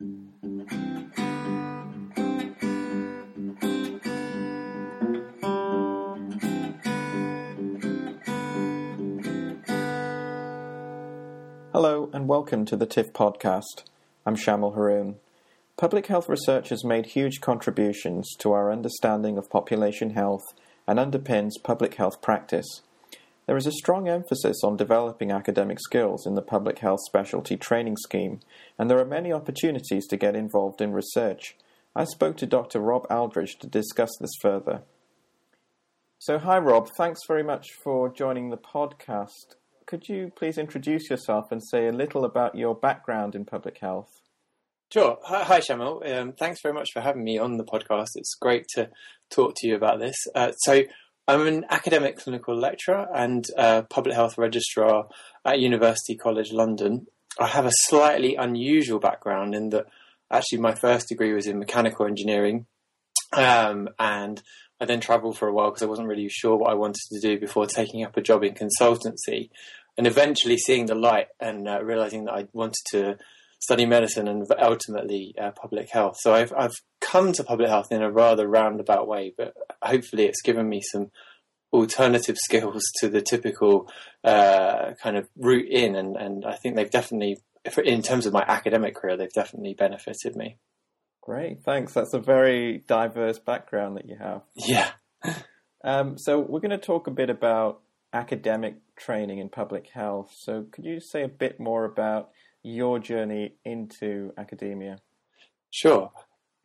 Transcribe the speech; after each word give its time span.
Hello 0.00 0.10
and 12.12 12.28
welcome 12.28 12.64
to 12.66 12.76
the 12.76 12.86
TIFF 12.86 13.12
podcast. 13.12 13.82
I'm 14.24 14.36
Shamal 14.36 14.76
Haroon. 14.76 15.16
Public 15.76 16.06
health 16.06 16.28
research 16.28 16.68
has 16.68 16.84
made 16.84 17.06
huge 17.06 17.40
contributions 17.40 18.36
to 18.38 18.52
our 18.52 18.70
understanding 18.70 19.36
of 19.36 19.50
population 19.50 20.10
health 20.10 20.44
and 20.86 21.00
underpins 21.00 21.54
public 21.64 21.96
health 21.96 22.22
practice. 22.22 22.82
There 23.48 23.56
is 23.56 23.66
a 23.66 23.72
strong 23.72 24.08
emphasis 24.08 24.58
on 24.62 24.76
developing 24.76 25.32
academic 25.32 25.80
skills 25.80 26.26
in 26.26 26.34
the 26.34 26.42
public 26.42 26.80
health 26.80 27.00
specialty 27.06 27.56
training 27.56 27.96
scheme, 27.96 28.40
and 28.78 28.90
there 28.90 28.98
are 28.98 29.06
many 29.06 29.32
opportunities 29.32 30.06
to 30.08 30.18
get 30.18 30.36
involved 30.36 30.82
in 30.82 30.92
research. 30.92 31.56
I 31.96 32.04
spoke 32.04 32.36
to 32.36 32.46
Dr. 32.46 32.78
Rob 32.78 33.06
Aldridge 33.08 33.56
to 33.60 33.66
discuss 33.66 34.10
this 34.20 34.32
further. 34.42 34.82
So, 36.18 36.38
hi 36.38 36.58
Rob, 36.58 36.90
thanks 36.98 37.20
very 37.26 37.42
much 37.42 37.68
for 37.82 38.10
joining 38.10 38.50
the 38.50 38.58
podcast. 38.58 39.56
Could 39.86 40.10
you 40.10 40.30
please 40.36 40.58
introduce 40.58 41.08
yourself 41.08 41.50
and 41.50 41.62
say 41.64 41.88
a 41.88 41.92
little 41.92 42.26
about 42.26 42.54
your 42.54 42.74
background 42.74 43.34
in 43.34 43.46
public 43.46 43.78
health? 43.78 44.10
Sure. 44.92 45.18
Hi, 45.24 45.60
Shamil. 45.60 46.06
Um, 46.10 46.32
thanks 46.32 46.60
very 46.62 46.74
much 46.74 46.88
for 46.92 47.00
having 47.00 47.24
me 47.24 47.38
on 47.38 47.56
the 47.56 47.64
podcast. 47.64 48.08
It's 48.14 48.34
great 48.34 48.66
to 48.74 48.90
talk 49.30 49.54
to 49.56 49.66
you 49.66 49.74
about 49.74 50.00
this. 50.00 50.16
Uh, 50.34 50.52
so, 50.52 50.82
I'm 51.28 51.46
an 51.46 51.66
academic 51.68 52.16
clinical 52.16 52.56
lecturer 52.56 53.06
and 53.14 53.44
public 53.90 54.14
health 54.14 54.38
registrar 54.38 55.08
at 55.44 55.60
University 55.60 56.16
College 56.16 56.52
London. 56.52 57.06
I 57.38 57.46
have 57.48 57.66
a 57.66 57.72
slightly 57.86 58.34
unusual 58.34 58.98
background 58.98 59.54
in 59.54 59.68
that 59.68 59.84
actually 60.30 60.58
my 60.58 60.74
first 60.74 61.06
degree 61.08 61.34
was 61.34 61.46
in 61.46 61.58
mechanical 61.58 62.06
engineering, 62.06 62.64
um, 63.34 63.90
and 63.98 64.42
I 64.80 64.86
then 64.86 65.00
travelled 65.00 65.36
for 65.36 65.48
a 65.48 65.52
while 65.52 65.68
because 65.68 65.82
I 65.82 65.86
wasn't 65.86 66.08
really 66.08 66.30
sure 66.30 66.56
what 66.56 66.70
I 66.70 66.74
wanted 66.74 67.02
to 67.12 67.20
do 67.20 67.38
before 67.38 67.66
taking 67.66 68.04
up 68.04 68.16
a 68.16 68.22
job 68.22 68.42
in 68.42 68.54
consultancy, 68.54 69.50
and 69.98 70.06
eventually 70.06 70.56
seeing 70.56 70.86
the 70.86 70.94
light 70.94 71.26
and 71.38 71.68
uh, 71.68 71.84
realising 71.84 72.24
that 72.24 72.32
I 72.32 72.46
wanted 72.54 72.84
to 72.92 73.18
study 73.60 73.86
medicine 73.86 74.28
and 74.28 74.46
ultimately 74.60 75.34
uh, 75.40 75.50
public 75.50 75.88
health. 75.90 76.16
So 76.20 76.34
I've 76.34 76.52
I've 76.56 76.74
come 77.00 77.32
to 77.32 77.44
public 77.44 77.68
health 77.68 77.88
in 77.90 78.02
a 78.02 78.10
rather 78.10 78.46
roundabout 78.48 79.08
way, 79.08 79.34
but 79.36 79.54
hopefully 79.82 80.24
it's 80.24 80.42
given 80.42 80.68
me 80.68 80.80
some 80.80 81.10
alternative 81.72 82.36
skills 82.38 82.82
to 83.00 83.08
the 83.08 83.20
typical 83.20 83.90
uh, 84.24 84.92
kind 85.02 85.16
of 85.16 85.28
route 85.36 85.68
in, 85.70 85.96
and 85.96 86.16
and 86.16 86.44
I 86.44 86.56
think 86.56 86.76
they've 86.76 86.90
definitely, 86.90 87.38
in 87.84 88.02
terms 88.02 88.26
of 88.26 88.32
my 88.32 88.44
academic 88.46 88.94
career, 88.94 89.16
they've 89.16 89.32
definitely 89.32 89.74
benefited 89.74 90.36
me. 90.36 90.58
Great, 91.20 91.62
thanks. 91.62 91.92
That's 91.92 92.14
a 92.14 92.20
very 92.20 92.84
diverse 92.86 93.38
background 93.38 93.98
that 93.98 94.08
you 94.08 94.16
have. 94.18 94.42
Yeah. 94.54 94.90
Um, 95.84 96.16
so 96.16 96.40
we're 96.40 96.60
going 96.60 96.70
to 96.70 96.78
talk 96.78 97.06
a 97.06 97.12
bit 97.12 97.30
about 97.30 97.80
academic 98.12 98.76
training 98.96 99.38
in 99.38 99.48
public 99.48 99.88
health. 99.92 100.32
So 100.34 100.66
could 100.72 100.84
you 100.84 101.00
say 101.00 101.22
a 101.22 101.28
bit 101.28 101.60
more 101.60 101.84
about 101.84 102.30
your 102.68 102.98
journey 102.98 103.54
into 103.64 104.32
academia? 104.36 104.98
Sure. 105.70 106.10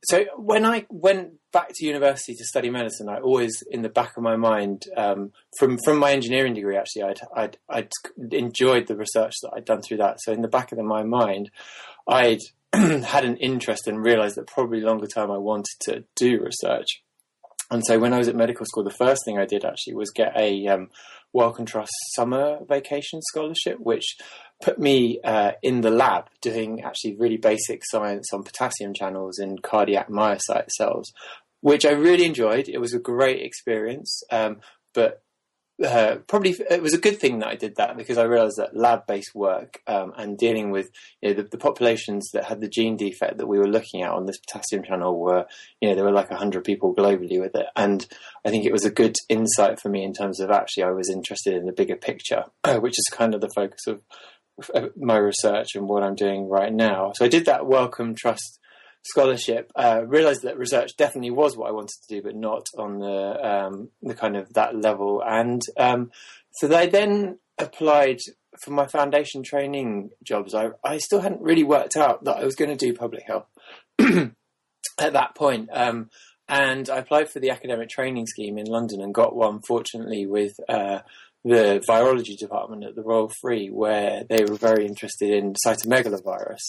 So 0.06 0.26
when 0.36 0.66
I 0.66 0.86
went 0.90 1.36
back 1.54 1.70
to 1.74 1.86
university 1.86 2.34
to 2.34 2.44
study 2.44 2.70
medicine, 2.70 3.08
I 3.08 3.20
always, 3.20 3.64
in 3.72 3.84
the 3.84 3.90
back 3.90 4.18
of 4.18 4.24
my 4.24 4.36
mind, 4.36 4.84
um, 4.98 5.32
from 5.58 5.78
from 5.86 5.98
my 5.98 6.12
engineering 6.12 6.54
degree, 6.54 6.76
actually, 6.76 7.04
I'd, 7.04 7.22
I'd 7.36 7.58
I'd 7.70 7.90
enjoyed 8.32 8.88
the 8.88 8.98
research 8.98 9.34
that 9.42 9.52
I'd 9.56 9.66
done 9.66 9.82
through 9.82 9.98
that. 9.98 10.18
So 10.22 10.34
in 10.34 10.42
the 10.42 10.50
back 10.50 10.72
of 10.72 10.78
my 10.80 11.04
mind, 11.04 11.52
I'd 12.08 12.42
had 12.74 13.24
an 13.24 13.38
interest 13.38 13.88
and 13.88 14.04
realised 14.04 14.36
that 14.36 14.48
probably 14.48 14.82
longer 14.82 15.08
term 15.08 15.32
I 15.32 15.38
wanted 15.38 15.76
to 15.82 16.04
do 16.16 16.42
research. 16.44 17.03
And 17.72 17.84
so 17.86 17.98
when 17.98 18.14
I 18.14 18.18
was 18.18 18.28
at 18.28 18.36
medical 18.36 18.66
school, 18.66 18.84
the 18.84 18.92
first 18.92 19.22
thing 19.26 19.40
I 19.40 19.46
did 19.46 19.66
actually 19.66 19.96
was 19.96 20.12
get 20.12 20.34
a 20.38 20.68
um, 20.68 20.90
Wellcome 21.34 21.66
Trust 21.66 21.92
summer 22.16 22.60
vacation 22.68 23.22
scholarship, 23.22 23.80
which 23.80 24.16
put 24.62 24.78
me 24.80 25.20
uh, 25.24 25.54
in 25.62 25.82
the 25.82 25.90
lab 25.90 26.26
doing 26.42 26.82
actually 26.84 27.16
really 27.16 27.38
basic 27.38 27.82
science 27.86 28.32
on 28.34 28.44
potassium 28.44 28.94
channels 28.94 29.40
in 29.40 29.58
cardiac 29.60 30.10
myocyte 30.10 30.70
cells, 30.70 31.12
which 31.62 31.86
I 31.86 31.92
really 31.92 32.26
enjoyed. 32.26 32.70
It 32.70 32.80
was 32.80 32.94
a 32.94 33.00
great 33.00 33.42
experience, 33.42 34.22
um, 34.32 34.60
but 34.94 35.23
uh, 35.84 36.18
probably 36.28 36.56
it 36.70 36.82
was 36.82 36.94
a 36.94 37.00
good 37.00 37.20
thing 37.20 37.40
that 37.40 37.48
I 37.48 37.56
did 37.56 37.78
that 37.78 37.98
because 37.98 38.18
I 38.18 38.24
realised 38.24 38.58
that 38.58 38.76
lab-based 38.78 39.34
work 39.34 39.82
um, 39.88 40.14
and 40.16 40.38
dealing 40.38 40.70
with 40.70 40.92
you 41.22 41.30
know, 41.30 41.36
the, 41.36 41.44
the, 41.50 41.58
populations 41.58 42.30
that 42.34 42.46
had 42.46 42.62
the 42.62 42.70
gene 42.70 42.96
defect 42.96 43.38
that 43.38 43.48
we 43.48 43.58
were 43.58 43.68
looking 43.68 44.04
at 44.04 44.12
on 44.12 44.28
this 44.28 44.38
potassium 44.38 44.84
channel 44.84 45.20
were 45.20 45.46
you 45.82 45.90
know 45.90 45.96
there 45.96 46.04
were 46.04 46.12
like 46.12 46.32
hundred 46.32 46.64
people 46.64 46.94
globally 46.94 47.40
with 47.40 47.56
it, 47.56 47.66
and 47.76 48.06
I 48.46 48.50
think 48.50 48.66
it 48.66 48.72
was 48.72 48.86
a 48.86 48.92
good 48.92 49.16
insight 49.30 49.80
for 49.80 49.90
me 49.90 50.04
in 50.04 50.14
terms 50.14 50.40
of 50.40 50.52
actually 50.52 50.84
I 50.84 50.92
was 50.92 51.10
interested 51.10 51.56
in 51.56 51.66
the 51.66 51.74
bigger 51.74 51.96
picture, 51.96 52.44
which 52.80 52.98
is 52.98 53.10
kind 53.12 53.34
of 53.34 53.42
the 53.42 53.50
focus 53.56 53.88
of 53.88 54.02
my 54.96 55.18
research 55.18 55.70
and 55.76 55.88
what 55.88 56.04
I'm 56.04 56.16
doing 56.16 56.48
right 56.48 56.72
now. 56.72 57.14
So 57.16 57.26
I 57.26 57.30
did 57.30 57.46
that 57.46 57.66
Wellcome 57.66 58.14
Trust 58.16 58.60
scholarship, 59.04 59.72
uh, 59.76 60.02
realized 60.06 60.44
that 60.44 60.58
research 60.58 60.96
definitely 60.98 61.32
was 61.32 61.58
what 61.58 61.70
I 61.70 61.74
wanted 61.74 61.96
to 62.02 62.16
do, 62.16 62.22
but 62.22 62.36
not 62.36 62.66
on 62.78 63.00
the 63.00 63.48
um, 63.48 63.90
the 64.02 64.16
kind 64.16 64.36
of 64.36 64.54
that 64.54 64.76
level. 64.76 65.22
And 65.26 65.62
um, 65.78 66.12
so 66.54 66.74
I 66.76 66.88
then 66.88 67.40
applied 67.58 68.20
for 68.64 68.72
my 68.72 68.88
foundation 68.88 69.44
training 69.44 70.12
jobs. 70.24 70.54
I 70.54 70.70
I 70.84 70.98
still 70.98 71.22
hadn't 71.22 71.42
really 71.42 71.64
worked 71.64 71.98
out 71.98 72.24
that 72.24 72.38
I 72.38 72.46
was 72.46 72.56
going 72.56 72.76
to 72.76 72.86
do 72.86 72.94
public 72.94 73.24
health 73.28 73.48
at 74.00 75.14
that 75.14 75.36
point. 75.36 75.70
Um, 75.72 76.10
and 76.48 76.90
I 76.90 76.98
applied 76.98 77.30
for 77.30 77.40
the 77.40 77.52
academic 77.52 77.90
training 77.90 78.28
scheme 78.28 78.58
in 78.58 78.66
London 78.66 79.02
and 79.02 79.14
got 79.14 79.36
one, 79.36 79.62
fortunately, 79.66 80.26
with 80.26 80.54
uh, 80.68 81.00
the 81.46 81.84
virology 81.90 82.38
department 82.38 82.84
at 82.84 82.96
the 82.96 83.02
Royal 83.02 83.32
Free, 83.42 83.70
where 83.70 84.24
they 84.30 84.44
were 84.44 84.56
very 84.56 84.86
interested 84.86 85.30
in 85.30 85.56
cytomegalovirus. 85.66 86.62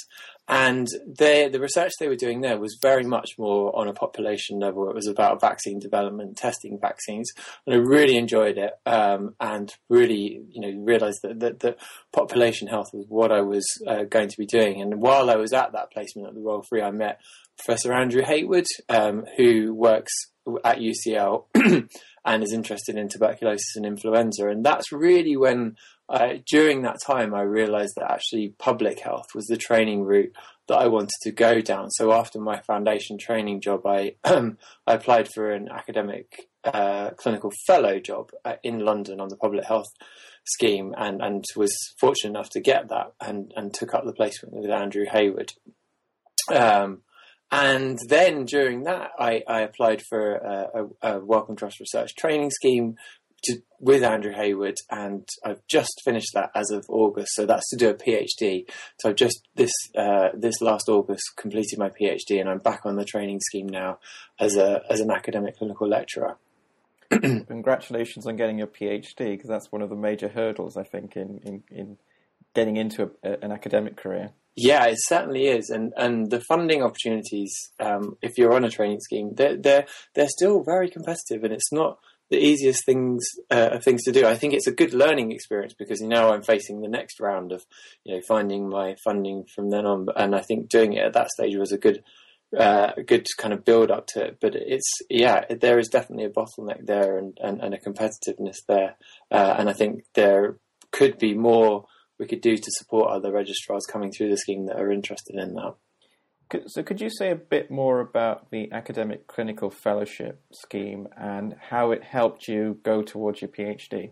And 0.46 0.86
they, 1.06 1.48
the 1.48 1.60
research 1.60 1.92
they 1.98 2.08
were 2.08 2.16
doing 2.16 2.42
there 2.42 2.58
was 2.58 2.78
very 2.82 3.04
much 3.04 3.30
more 3.38 3.74
on 3.74 3.88
a 3.88 3.94
population 3.94 4.58
level. 4.58 4.88
It 4.90 4.94
was 4.94 5.06
about 5.06 5.40
vaccine 5.40 5.78
development, 5.78 6.36
testing 6.36 6.78
vaccines, 6.78 7.32
and 7.66 7.74
I 7.74 7.78
really 7.78 8.18
enjoyed 8.18 8.58
it. 8.58 8.72
Um, 8.84 9.34
and 9.40 9.72
really, 9.88 10.42
you 10.50 10.60
know, 10.60 10.82
realised 10.82 11.20
that, 11.22 11.40
that, 11.40 11.60
that, 11.60 11.78
population 12.12 12.68
health 12.68 12.90
was 12.92 13.06
what 13.08 13.32
I 13.32 13.40
was 13.40 13.66
uh, 13.86 14.04
going 14.04 14.28
to 14.28 14.36
be 14.38 14.46
doing. 14.46 14.80
And 14.82 15.00
while 15.00 15.30
I 15.30 15.36
was 15.36 15.52
at 15.52 15.72
that 15.72 15.90
placement 15.90 16.28
at 16.28 16.34
the 16.34 16.40
Royal 16.40 16.62
Free, 16.62 16.82
I 16.82 16.90
met 16.90 17.20
Professor 17.58 17.92
Andrew 17.92 18.22
Hayward, 18.22 18.66
um, 18.88 19.24
who 19.36 19.74
works 19.74 20.12
at 20.64 20.78
UCL. 20.78 21.46
and 22.24 22.42
is 22.42 22.52
interested 22.52 22.96
in 22.96 23.08
tuberculosis 23.08 23.76
and 23.76 23.84
influenza. 23.84 24.48
And 24.48 24.64
that's 24.64 24.92
really 24.92 25.36
when, 25.36 25.76
uh, 26.08 26.34
during 26.46 26.82
that 26.82 27.00
time, 27.04 27.34
I 27.34 27.42
realized 27.42 27.94
that 27.96 28.10
actually 28.10 28.54
public 28.58 29.00
health 29.00 29.26
was 29.34 29.46
the 29.46 29.56
training 29.56 30.02
route 30.02 30.32
that 30.68 30.76
I 30.76 30.86
wanted 30.86 31.10
to 31.22 31.30
go 31.30 31.60
down. 31.60 31.90
So 31.90 32.12
after 32.12 32.40
my 32.40 32.60
foundation 32.60 33.18
training 33.18 33.60
job, 33.60 33.86
I, 33.86 34.16
I 34.24 34.54
applied 34.86 35.28
for 35.32 35.50
an 35.50 35.68
academic 35.70 36.48
uh, 36.64 37.10
clinical 37.16 37.50
fellow 37.66 37.98
job 38.00 38.30
uh, 38.44 38.56
in 38.62 38.80
London 38.80 39.20
on 39.20 39.28
the 39.28 39.36
public 39.36 39.64
health 39.64 39.88
scheme 40.46 40.94
and, 40.96 41.22
and 41.22 41.44
was 41.56 41.74
fortunate 41.98 42.30
enough 42.30 42.50
to 42.50 42.60
get 42.60 42.88
that 42.88 43.12
and, 43.20 43.52
and 43.56 43.72
took 43.72 43.94
up 43.94 44.04
the 44.04 44.12
placement 44.12 44.54
with 44.54 44.70
Andrew 44.70 45.04
Hayward. 45.10 45.52
Um, 46.48 47.02
and 47.50 47.98
then 48.08 48.46
during 48.46 48.84
that, 48.84 49.12
I, 49.18 49.42
I 49.46 49.60
applied 49.60 50.02
for 50.08 50.34
a, 50.34 50.66
a, 50.74 51.16
a, 51.16 51.24
Wellcome 51.24 51.56
Trust 51.56 51.80
Research 51.80 52.14
Training 52.16 52.50
Scheme 52.50 52.96
to, 53.44 53.62
with 53.80 54.02
Andrew 54.02 54.32
Hayward, 54.32 54.76
and 54.90 55.28
I've 55.44 55.66
just 55.68 56.00
finished 56.04 56.32
that 56.34 56.50
as 56.54 56.70
of 56.70 56.84
August. 56.88 57.34
So 57.34 57.46
that's 57.46 57.68
to 57.70 57.76
do 57.76 57.90
a 57.90 57.94
PhD. 57.94 58.68
So 59.00 59.10
I've 59.10 59.16
just 59.16 59.46
this 59.54 59.72
uh, 59.96 60.28
this 60.34 60.60
last 60.60 60.88
August 60.88 61.24
completed 61.36 61.78
my 61.78 61.90
PhD, 61.90 62.40
and 62.40 62.48
I'm 62.48 62.58
back 62.58 62.80
on 62.84 62.96
the 62.96 63.04
training 63.04 63.40
scheme 63.40 63.68
now 63.68 63.98
as 64.40 64.56
a 64.56 64.82
as 64.90 65.00
an 65.00 65.10
academic 65.10 65.58
clinical 65.58 65.88
lecturer. 65.88 66.38
Congratulations 67.10 68.26
on 68.26 68.36
getting 68.36 68.58
your 68.58 68.66
PhD, 68.66 69.32
because 69.32 69.48
that's 69.48 69.70
one 69.70 69.82
of 69.82 69.90
the 69.90 69.96
major 69.96 70.28
hurdles 70.28 70.76
I 70.76 70.84
think 70.84 71.16
in 71.16 71.40
in, 71.44 71.62
in 71.70 71.98
getting 72.54 72.76
into 72.76 73.10
a, 73.22 73.44
an 73.44 73.52
academic 73.52 73.96
career. 73.96 74.32
Yeah, 74.56 74.84
it 74.84 74.98
certainly 75.00 75.48
is, 75.48 75.68
and 75.70 75.92
and 75.96 76.30
the 76.30 76.40
funding 76.40 76.82
opportunities, 76.82 77.52
um, 77.80 78.16
if 78.22 78.38
you're 78.38 78.54
on 78.54 78.64
a 78.64 78.70
training 78.70 79.00
scheme, 79.00 79.34
they're 79.34 79.56
they're 79.56 79.86
they're 80.14 80.28
still 80.28 80.62
very 80.62 80.88
competitive, 80.88 81.42
and 81.42 81.52
it's 81.52 81.72
not 81.72 81.98
the 82.30 82.38
easiest 82.38 82.84
things 82.84 83.22
uh, 83.50 83.78
things 83.78 84.02
to 84.04 84.12
do. 84.12 84.26
I 84.26 84.34
think 84.34 84.54
it's 84.54 84.66
a 84.66 84.72
good 84.72 84.94
learning 84.94 85.32
experience 85.32 85.74
because 85.78 86.00
now 86.00 86.32
I'm 86.32 86.42
facing 86.42 86.80
the 86.80 86.88
next 86.88 87.20
round 87.20 87.52
of 87.52 87.64
you 88.04 88.14
know 88.14 88.22
finding 88.26 88.68
my 88.68 88.96
funding 89.04 89.44
from 89.54 89.70
then 89.70 89.86
on, 89.86 90.06
and 90.16 90.34
I 90.34 90.40
think 90.40 90.68
doing 90.68 90.94
it 90.94 91.04
at 91.04 91.12
that 91.12 91.30
stage 91.30 91.56
was 91.56 91.72
a 91.72 91.78
good 91.78 92.02
uh, 92.56 92.92
a 92.96 93.02
good 93.02 93.26
kind 93.38 93.52
of 93.52 93.64
build 93.64 93.90
up 93.90 94.06
to 94.08 94.24
it. 94.24 94.38
But 94.40 94.54
it's 94.54 94.90
yeah, 95.10 95.44
there 95.50 95.78
is 95.78 95.88
definitely 95.88 96.24
a 96.24 96.30
bottleneck 96.30 96.86
there 96.86 97.18
and 97.18 97.36
and, 97.42 97.60
and 97.60 97.74
a 97.74 97.78
competitiveness 97.78 98.58
there, 98.66 98.96
uh, 99.30 99.56
and 99.58 99.68
I 99.68 99.72
think 99.72 100.04
there 100.14 100.58
could 100.92 101.18
be 101.18 101.34
more 101.34 101.86
we 102.18 102.26
could 102.26 102.40
do 102.40 102.56
to 102.56 102.70
support 102.78 103.10
other 103.10 103.32
registrars 103.32 103.86
coming 103.90 104.12
through 104.12 104.30
the 104.30 104.36
scheme 104.36 104.66
that 104.66 104.80
are 104.80 104.92
interested 104.92 105.36
in 105.36 105.54
that. 105.54 105.74
So, 106.66 106.82
could 106.82 107.00
you 107.00 107.10
say 107.10 107.30
a 107.30 107.36
bit 107.36 107.70
more 107.70 108.00
about 108.00 108.50
the 108.50 108.70
academic 108.72 109.26
clinical 109.26 109.70
fellowship 109.70 110.40
scheme 110.52 111.08
and 111.16 111.56
how 111.70 111.90
it 111.90 112.04
helped 112.04 112.48
you 112.48 112.78
go 112.82 113.02
towards 113.02 113.40
your 113.40 113.48
PhD? 113.48 114.10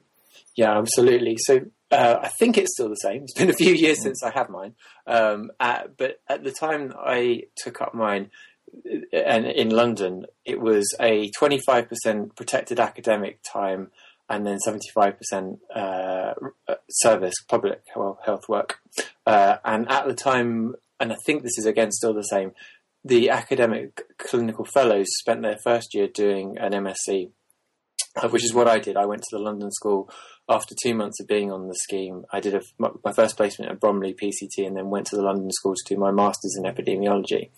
Yeah, 0.56 0.78
absolutely. 0.78 1.36
So, 1.38 1.60
uh, 1.90 2.18
I 2.22 2.28
think 2.28 2.56
it's 2.56 2.72
still 2.74 2.88
the 2.88 2.96
same. 2.96 3.24
It's 3.24 3.34
been 3.34 3.50
a 3.50 3.54
few 3.54 3.74
years 3.74 4.02
since 4.02 4.22
I 4.22 4.30
had 4.30 4.48
mine, 4.48 4.74
um, 5.06 5.50
at, 5.60 5.96
but 5.96 6.20
at 6.28 6.42
the 6.42 6.52
time 6.52 6.92
I 6.98 7.44
took 7.56 7.80
up 7.80 7.94
mine, 7.94 8.30
and 9.12 9.46
in 9.46 9.70
London, 9.70 10.26
it 10.44 10.60
was 10.60 10.86
a 11.00 11.30
25% 11.38 12.34
protected 12.34 12.80
academic 12.80 13.40
time 13.42 13.90
and 14.28 14.46
then 14.46 14.58
75% 14.66 15.58
uh, 15.74 16.34
service, 16.88 17.34
public 17.48 17.82
health 17.94 18.48
work. 18.48 18.78
Uh, 19.26 19.56
and 19.64 19.90
at 19.90 20.06
the 20.06 20.14
time, 20.14 20.74
and 21.02 21.12
I 21.12 21.16
think 21.26 21.42
this 21.42 21.58
is 21.58 21.66
again 21.66 21.90
still 21.90 22.14
the 22.14 22.22
same, 22.22 22.52
the 23.04 23.28
academic 23.28 24.02
clinical 24.18 24.64
fellows 24.64 25.08
spent 25.18 25.42
their 25.42 25.58
first 25.58 25.94
year 25.94 26.06
doing 26.06 26.56
an 26.58 26.70
MSc, 26.70 27.28
which 28.30 28.44
is 28.44 28.54
what 28.54 28.68
I 28.68 28.78
did. 28.78 28.96
I 28.96 29.06
went 29.06 29.22
to 29.22 29.36
the 29.36 29.42
London 29.42 29.72
School 29.72 30.08
after 30.52 30.74
two 30.80 30.94
months 30.94 31.20
of 31.20 31.26
being 31.26 31.50
on 31.50 31.68
the 31.68 31.74
scheme, 31.74 32.24
I 32.32 32.40
did 32.40 32.54
a, 32.54 32.62
my 32.78 33.12
first 33.12 33.36
placement 33.36 33.70
at 33.70 33.80
Bromley 33.80 34.14
PCT 34.14 34.66
and 34.66 34.76
then 34.76 34.90
went 34.90 35.06
to 35.08 35.16
the 35.16 35.22
London 35.22 35.50
School 35.50 35.74
to 35.74 35.94
do 35.94 35.98
my 35.98 36.10
master's 36.10 36.56
in 36.56 36.64
epidemiology. 36.64 37.50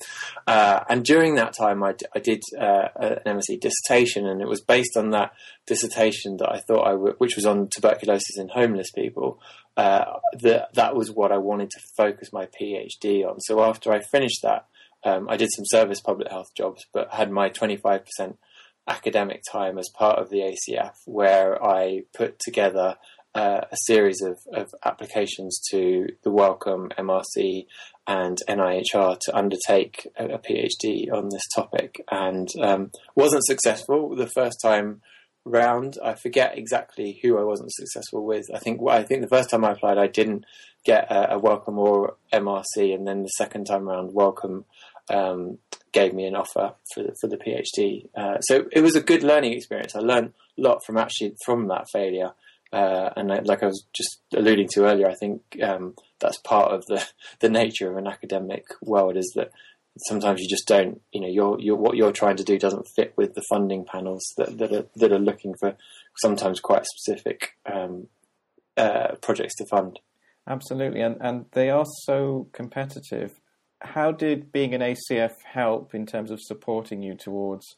Uh, 0.46 0.80
and 0.88 1.04
during 1.04 1.34
that 1.34 1.54
time, 1.56 1.82
I, 1.82 1.92
d- 1.92 2.06
I 2.14 2.18
did 2.20 2.42
uh, 2.58 2.88
an 2.96 3.38
MSc 3.38 3.60
dissertation, 3.60 4.26
and 4.26 4.40
it 4.40 4.48
was 4.48 4.60
based 4.60 4.96
on 4.96 5.10
that 5.10 5.32
dissertation 5.66 6.36
that 6.38 6.50
I 6.50 6.60
thought 6.60 6.86
I 6.86 6.94
would, 6.94 7.14
which 7.18 7.36
was 7.36 7.46
on 7.46 7.68
tuberculosis 7.68 8.38
in 8.38 8.48
homeless 8.48 8.90
people. 8.90 9.40
Uh, 9.76 10.04
that 10.40 10.72
that 10.74 10.94
was 10.94 11.10
what 11.10 11.32
I 11.32 11.38
wanted 11.38 11.68
to 11.70 11.80
focus 11.96 12.32
my 12.32 12.46
PhD 12.46 13.28
on. 13.28 13.40
So 13.40 13.62
after 13.64 13.92
I 13.92 14.00
finished 14.00 14.42
that, 14.42 14.66
um, 15.02 15.28
I 15.28 15.36
did 15.36 15.50
some 15.52 15.64
service 15.66 16.00
public 16.00 16.30
health 16.30 16.54
jobs, 16.56 16.86
but 16.92 17.12
had 17.12 17.30
my 17.30 17.48
twenty 17.48 17.76
five 17.76 18.04
percent 18.04 18.38
academic 18.86 19.42
time 19.50 19.78
as 19.78 19.88
part 19.94 20.18
of 20.18 20.30
the 20.30 20.40
ACF, 20.40 20.94
where 21.06 21.62
I 21.62 22.02
put 22.12 22.38
together 22.38 22.96
uh, 23.34 23.62
a 23.70 23.76
series 23.86 24.22
of, 24.22 24.38
of, 24.52 24.72
applications 24.84 25.60
to 25.70 26.06
the 26.22 26.30
Wellcome, 26.30 26.90
MRC, 26.96 27.66
and 28.06 28.38
NIHR 28.48 29.18
to 29.18 29.36
undertake 29.36 30.06
a, 30.16 30.26
a 30.26 30.38
PhD 30.38 31.12
on 31.12 31.30
this 31.30 31.42
topic, 31.54 32.04
and 32.10 32.48
um, 32.62 32.90
wasn't 33.16 33.44
successful 33.44 34.14
the 34.14 34.28
first 34.28 34.58
time 34.62 35.00
round. 35.44 35.98
I 36.02 36.14
forget 36.14 36.56
exactly 36.56 37.18
who 37.22 37.38
I 37.38 37.42
wasn't 37.42 37.72
successful 37.72 38.24
with. 38.24 38.46
I 38.54 38.58
think 38.58 38.80
I 38.88 39.02
think 39.02 39.22
the 39.22 39.28
first 39.28 39.50
time 39.50 39.64
I 39.64 39.72
applied, 39.72 39.98
I 39.98 40.06
didn't 40.06 40.44
get 40.84 41.10
a, 41.10 41.34
a 41.34 41.38
Wellcome 41.38 41.78
or 41.78 42.16
MRC, 42.32 42.94
and 42.94 43.06
then 43.06 43.22
the 43.22 43.28
second 43.28 43.64
time 43.64 43.88
around, 43.88 44.14
Wellcome 44.14 44.64
um, 45.08 45.58
gave 45.94 46.12
me 46.12 46.26
an 46.26 46.36
offer 46.36 46.74
for 46.92 47.04
for 47.20 47.28
the 47.28 47.38
PhD. 47.38 48.08
Uh, 48.14 48.40
so 48.40 48.66
it 48.72 48.82
was 48.82 48.96
a 48.96 49.00
good 49.00 49.22
learning 49.22 49.54
experience. 49.54 49.96
I 49.96 50.00
learned 50.00 50.34
a 50.58 50.60
lot 50.60 50.80
from 50.84 50.98
actually 50.98 51.36
from 51.46 51.68
that 51.68 51.86
failure. 51.90 52.32
Uh, 52.72 53.10
and 53.16 53.28
like 53.46 53.62
I 53.62 53.66
was 53.66 53.86
just 53.94 54.20
alluding 54.34 54.68
to 54.72 54.84
earlier, 54.84 55.08
I 55.08 55.14
think 55.14 55.42
um, 55.62 55.94
that's 56.18 56.38
part 56.38 56.72
of 56.72 56.84
the, 56.86 57.06
the 57.40 57.48
nature 57.48 57.88
of 57.88 57.96
an 57.96 58.08
academic 58.08 58.64
world 58.82 59.16
is 59.16 59.32
that 59.36 59.52
sometimes 60.08 60.40
you 60.40 60.48
just 60.48 60.66
don't, 60.66 61.00
you 61.12 61.20
know, 61.20 61.28
you're, 61.28 61.56
you're, 61.60 61.76
what 61.76 61.96
you're 61.96 62.10
trying 62.10 62.36
to 62.36 62.42
do 62.42 62.58
doesn't 62.58 62.88
fit 62.96 63.14
with 63.16 63.34
the 63.34 63.44
funding 63.48 63.84
panels 63.84 64.24
that, 64.38 64.58
that 64.58 64.72
are 64.72 64.86
that 64.96 65.12
are 65.12 65.20
looking 65.20 65.54
for 65.60 65.76
sometimes 66.16 66.58
quite 66.58 66.84
specific 66.84 67.52
um, 67.72 68.08
uh, 68.76 69.14
projects 69.22 69.54
to 69.56 69.66
fund. 69.66 70.00
Absolutely, 70.48 71.00
and 71.00 71.16
and 71.20 71.46
they 71.52 71.70
are 71.70 71.86
so 72.02 72.48
competitive 72.52 73.38
how 73.80 74.12
did 74.12 74.52
being 74.52 74.74
an 74.74 74.80
ACF 74.80 75.42
help 75.44 75.94
in 75.94 76.06
terms 76.06 76.30
of 76.30 76.40
supporting 76.40 77.02
you 77.02 77.14
towards 77.14 77.76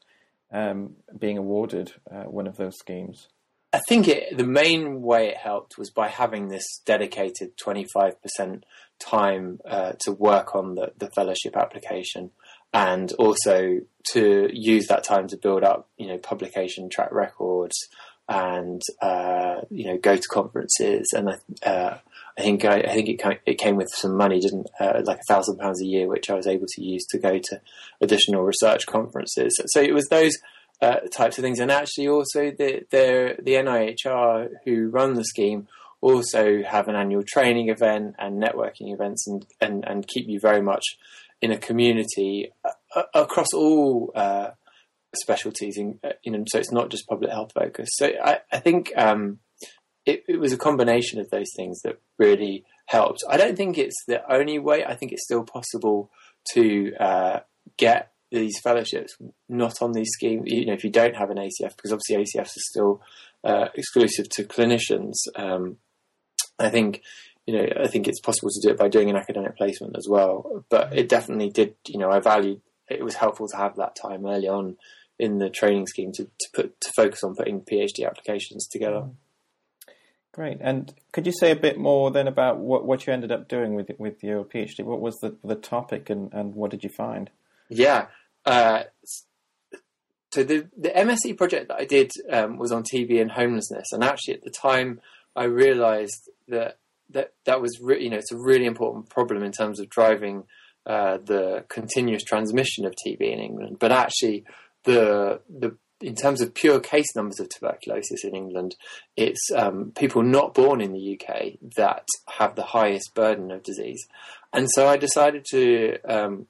um, 0.52 0.96
being 1.18 1.38
awarded 1.38 1.92
uh, 2.10 2.24
one 2.24 2.46
of 2.46 2.56
those 2.56 2.78
schemes? 2.78 3.28
I 3.72 3.80
think 3.80 4.08
it, 4.08 4.36
the 4.36 4.46
main 4.46 5.02
way 5.02 5.28
it 5.28 5.36
helped 5.36 5.76
was 5.76 5.90
by 5.90 6.08
having 6.08 6.48
this 6.48 6.64
dedicated 6.86 7.56
25% 7.58 8.62
time 8.98 9.60
uh, 9.68 9.92
to 10.00 10.12
work 10.12 10.54
on 10.54 10.76
the, 10.76 10.92
the 10.96 11.10
fellowship 11.10 11.56
application 11.56 12.30
and 12.72 13.12
also 13.18 13.80
to 14.12 14.48
use 14.52 14.86
that 14.86 15.04
time 15.04 15.28
to 15.28 15.36
build 15.36 15.62
up, 15.62 15.88
you 15.98 16.06
know, 16.06 16.18
publication 16.18 16.88
track 16.88 17.12
records 17.12 17.76
and, 18.28 18.80
uh, 19.02 19.56
you 19.70 19.86
know, 19.86 19.98
go 19.98 20.16
to 20.16 20.28
conferences. 20.28 21.08
And 21.14 21.30
uh, 21.62 21.98
I 22.38 22.42
think 22.42 22.64
I, 22.64 22.80
I 22.80 22.92
think 22.92 23.08
it 23.08 23.18
came, 23.18 23.38
it 23.46 23.58
came 23.58 23.76
with 23.76 23.88
some 23.90 24.16
money, 24.16 24.40
didn't 24.40 24.68
uh, 24.78 25.00
like 25.04 25.18
a 25.18 25.32
thousand 25.32 25.58
pounds 25.58 25.80
a 25.80 25.86
year, 25.86 26.06
which 26.06 26.28
I 26.28 26.34
was 26.34 26.46
able 26.46 26.66
to 26.68 26.82
use 26.82 27.06
to 27.06 27.18
go 27.18 27.38
to 27.38 27.60
additional 28.00 28.42
research 28.42 28.86
conferences. 28.86 29.58
So 29.68 29.80
it 29.80 29.94
was 29.94 30.08
those 30.08 30.36
uh, 30.82 31.00
types 31.12 31.38
of 31.38 31.42
things, 31.42 31.60
and 31.60 31.70
actually 31.70 32.08
also 32.08 32.50
the 32.50 32.84
the 32.90 33.36
the 33.42 33.52
NIHR 33.52 34.50
who 34.64 34.88
run 34.88 35.14
the 35.14 35.24
scheme 35.24 35.68
also 36.02 36.62
have 36.62 36.88
an 36.88 36.94
annual 36.94 37.22
training 37.26 37.70
event 37.70 38.16
and 38.18 38.42
networking 38.42 38.92
events, 38.92 39.26
and 39.26 39.46
and, 39.60 39.84
and 39.86 40.06
keep 40.06 40.28
you 40.28 40.38
very 40.38 40.60
much 40.60 40.84
in 41.40 41.52
a 41.52 41.58
community 41.58 42.52
uh, 42.94 43.02
across 43.14 43.52
all. 43.54 44.12
Uh, 44.14 44.50
specialties 45.14 45.78
in, 45.78 45.98
uh, 46.04 46.10
you 46.24 46.30
know, 46.30 46.44
so 46.46 46.58
it's 46.58 46.72
not 46.72 46.90
just 46.90 47.06
public 47.06 47.30
health 47.30 47.50
focus. 47.54 47.88
So 47.92 48.10
I, 48.22 48.40
I 48.52 48.58
think 48.58 48.92
um, 48.96 49.38
it, 50.06 50.24
it 50.28 50.38
was 50.38 50.52
a 50.52 50.56
combination 50.56 51.20
of 51.20 51.28
those 51.30 51.52
things 51.56 51.80
that 51.82 51.98
really 52.18 52.64
helped. 52.86 53.18
I 53.28 53.36
don't 53.36 53.56
think 53.56 53.76
it's 53.76 54.04
the 54.06 54.22
only 54.32 54.58
way. 54.58 54.84
I 54.84 54.94
think 54.94 55.12
it's 55.12 55.24
still 55.24 55.44
possible 55.44 56.10
to 56.54 56.94
uh, 56.98 57.40
get 57.76 58.12
these 58.30 58.58
fellowships 58.62 59.16
not 59.48 59.82
on 59.82 59.92
these 59.92 60.10
schemes. 60.12 60.44
You 60.46 60.66
know, 60.66 60.72
if 60.72 60.84
you 60.84 60.90
don't 60.90 61.16
have 61.16 61.30
an 61.30 61.38
ACF, 61.38 61.76
because 61.76 61.92
obviously 61.92 62.16
ACFs 62.16 62.56
are 62.56 62.70
still 62.70 63.02
uh, 63.44 63.68
exclusive 63.74 64.28
to 64.30 64.44
clinicians. 64.44 65.14
Um, 65.34 65.78
I 66.58 66.70
think 66.70 67.02
you 67.46 67.54
know, 67.54 67.66
I 67.80 67.86
think 67.86 68.08
it's 68.08 68.20
possible 68.20 68.50
to 68.50 68.60
do 68.60 68.72
it 68.72 68.78
by 68.78 68.88
doing 68.88 69.08
an 69.08 69.16
academic 69.16 69.56
placement 69.56 69.96
as 69.96 70.08
well. 70.08 70.64
But 70.68 70.96
it 70.96 71.08
definitely 71.08 71.50
did. 71.50 71.74
You 71.86 71.98
know, 71.98 72.10
I 72.10 72.20
valued. 72.20 72.60
It 72.88 73.04
was 73.04 73.14
helpful 73.14 73.48
to 73.48 73.56
have 73.56 73.76
that 73.76 73.96
time 74.00 74.26
early 74.26 74.48
on 74.48 74.76
in 75.18 75.38
the 75.38 75.48
training 75.48 75.86
scheme 75.86 76.12
to, 76.12 76.24
to 76.24 76.46
put 76.54 76.80
to 76.80 76.92
focus 76.94 77.22
on 77.24 77.34
putting 77.34 77.60
PhD 77.60 78.06
applications 78.06 78.66
together. 78.66 79.08
Great. 80.36 80.58
And 80.60 80.92
could 81.12 81.24
you 81.24 81.32
say 81.32 81.50
a 81.50 81.56
bit 81.56 81.78
more 81.78 82.10
then 82.10 82.28
about 82.28 82.58
what, 82.58 82.84
what 82.84 83.06
you 83.06 83.12
ended 83.14 83.32
up 83.32 83.48
doing 83.48 83.74
with 83.74 83.90
with 83.98 84.22
your 84.22 84.44
PhD? 84.44 84.84
What 84.84 85.00
was 85.00 85.16
the 85.22 85.34
the 85.42 85.54
topic 85.54 86.10
and, 86.10 86.30
and 86.34 86.54
what 86.54 86.70
did 86.70 86.84
you 86.84 86.90
find? 86.90 87.30
Yeah. 87.70 88.08
Uh, 88.44 88.82
so 90.32 90.44
the 90.44 90.68
the 90.76 90.90
MSc 90.90 91.38
project 91.38 91.68
that 91.68 91.80
I 91.80 91.86
did 91.86 92.10
um, 92.30 92.58
was 92.58 92.70
on 92.70 92.82
TB 92.82 93.18
and 93.18 93.32
homelessness, 93.32 93.86
and 93.92 94.04
actually 94.04 94.34
at 94.34 94.42
the 94.42 94.50
time 94.50 95.00
I 95.34 95.44
realised 95.44 96.28
that 96.48 96.80
that 97.08 97.32
that 97.46 97.62
was 97.62 97.80
re- 97.80 98.04
you 98.04 98.10
know 98.10 98.18
it's 98.18 98.30
a 98.30 98.36
really 98.36 98.66
important 98.66 99.08
problem 99.08 99.42
in 99.42 99.52
terms 99.52 99.80
of 99.80 99.88
driving 99.88 100.44
uh, 100.84 101.16
the 101.16 101.64
continuous 101.70 102.24
transmission 102.24 102.84
of 102.84 102.92
TB 102.92 103.22
in 103.22 103.38
England, 103.38 103.78
but 103.80 103.90
actually 103.90 104.44
the 104.84 105.40
the 105.48 105.78
in 106.00 106.14
terms 106.14 106.40
of 106.40 106.54
pure 106.54 106.80
case 106.80 107.14
numbers 107.14 107.40
of 107.40 107.48
tuberculosis 107.48 108.24
in 108.24 108.34
England, 108.34 108.76
it's 109.16 109.50
um, 109.54 109.92
people 109.96 110.22
not 110.22 110.54
born 110.54 110.80
in 110.80 110.92
the 110.92 111.18
UK 111.18 111.54
that 111.76 112.06
have 112.38 112.54
the 112.54 112.64
highest 112.64 113.14
burden 113.14 113.50
of 113.50 113.62
disease. 113.62 114.06
And 114.52 114.70
so 114.70 114.86
I 114.88 114.96
decided 114.96 115.44
to 115.50 115.98
um, 116.04 116.46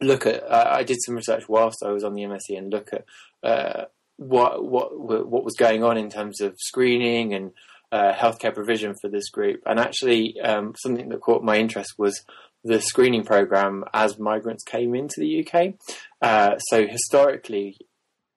look 0.00 0.26
at. 0.26 0.42
Uh, 0.42 0.70
I 0.70 0.82
did 0.84 0.98
some 1.04 1.14
research 1.14 1.48
whilst 1.48 1.82
I 1.84 1.90
was 1.90 2.04
on 2.04 2.14
the 2.14 2.22
MSc 2.22 2.56
and 2.56 2.70
look 2.70 2.90
at 2.92 3.04
uh, 3.42 3.84
what 4.16 4.64
what 4.64 4.98
what 4.98 5.44
was 5.44 5.54
going 5.54 5.84
on 5.84 5.96
in 5.96 6.10
terms 6.10 6.40
of 6.40 6.54
screening 6.58 7.34
and 7.34 7.52
uh, 7.90 8.12
healthcare 8.14 8.54
provision 8.54 8.94
for 9.00 9.08
this 9.08 9.28
group. 9.28 9.62
And 9.66 9.78
actually, 9.78 10.40
um, 10.40 10.74
something 10.82 11.10
that 11.10 11.20
caught 11.20 11.44
my 11.44 11.58
interest 11.58 11.98
was 11.98 12.22
the 12.64 12.80
screening 12.80 13.24
program 13.24 13.84
as 13.92 14.18
migrants 14.18 14.62
came 14.62 14.94
into 14.94 15.16
the 15.18 15.46
UK. 15.46 15.74
Uh, 16.20 16.58
so 16.58 16.86
historically, 16.86 17.76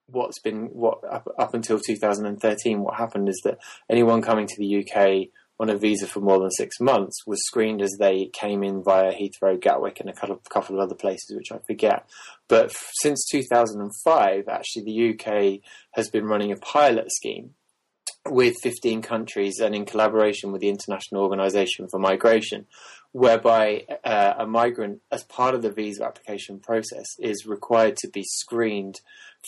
what's 0.07 0.39
been 0.39 0.65
what 0.67 1.00
up, 1.09 1.27
up 1.38 1.53
until 1.53 1.79
2013, 1.79 2.81
what 2.81 2.95
happened 2.95 3.29
is 3.29 3.41
that 3.43 3.59
anyone 3.89 4.21
coming 4.21 4.47
to 4.47 4.55
the 4.57 4.85
UK 4.85 5.29
on 5.59 5.69
a 5.69 5.77
visa 5.77 6.05
for 6.05 6.19
more 6.19 6.39
than 6.39 6.51
six 6.51 6.79
months 6.81 7.25
was 7.25 7.45
screened 7.45 7.81
as 7.81 7.95
they 7.97 8.29
came 8.33 8.62
in 8.62 8.83
via 8.83 9.13
Heathrow, 9.13 9.59
Gatwick, 9.59 10.00
and 10.01 10.09
a 10.09 10.13
couple, 10.13 10.35
of, 10.35 10.43
couple 10.50 10.75
of 10.75 10.81
other 10.81 10.95
places 10.95 11.33
which 11.35 11.51
I 11.51 11.59
forget. 11.65 12.09
But 12.50 12.65
f- 12.65 12.89
since 13.01 13.25
2005, 13.31 14.47
actually, 14.50 14.83
the 14.83 15.12
UK 15.12 15.62
has 15.91 16.09
been 16.09 16.25
running 16.25 16.51
a 16.51 16.57
pilot 16.57 17.09
scheme 17.12 17.51
with 18.27 18.55
15 18.63 19.01
countries 19.01 19.59
and 19.59 19.75
in 19.75 19.85
collaboration 19.85 20.51
with 20.51 20.62
the 20.62 20.69
International 20.69 21.21
Organization 21.21 21.88
for 21.88 22.00
Migration, 22.00 22.65
whereby 23.15 23.86
uh, 24.03 24.34
a 24.39 24.45
migrant, 24.45 25.00
as 25.10 25.24
part 25.24 25.55
of 25.55 25.62
the 25.62 25.72
visa 25.72 26.03
application 26.03 26.60
process, 26.60 27.05
is 27.17 27.45
required 27.45 27.95
to 27.95 28.10
be 28.10 28.22
screened 28.25 29.00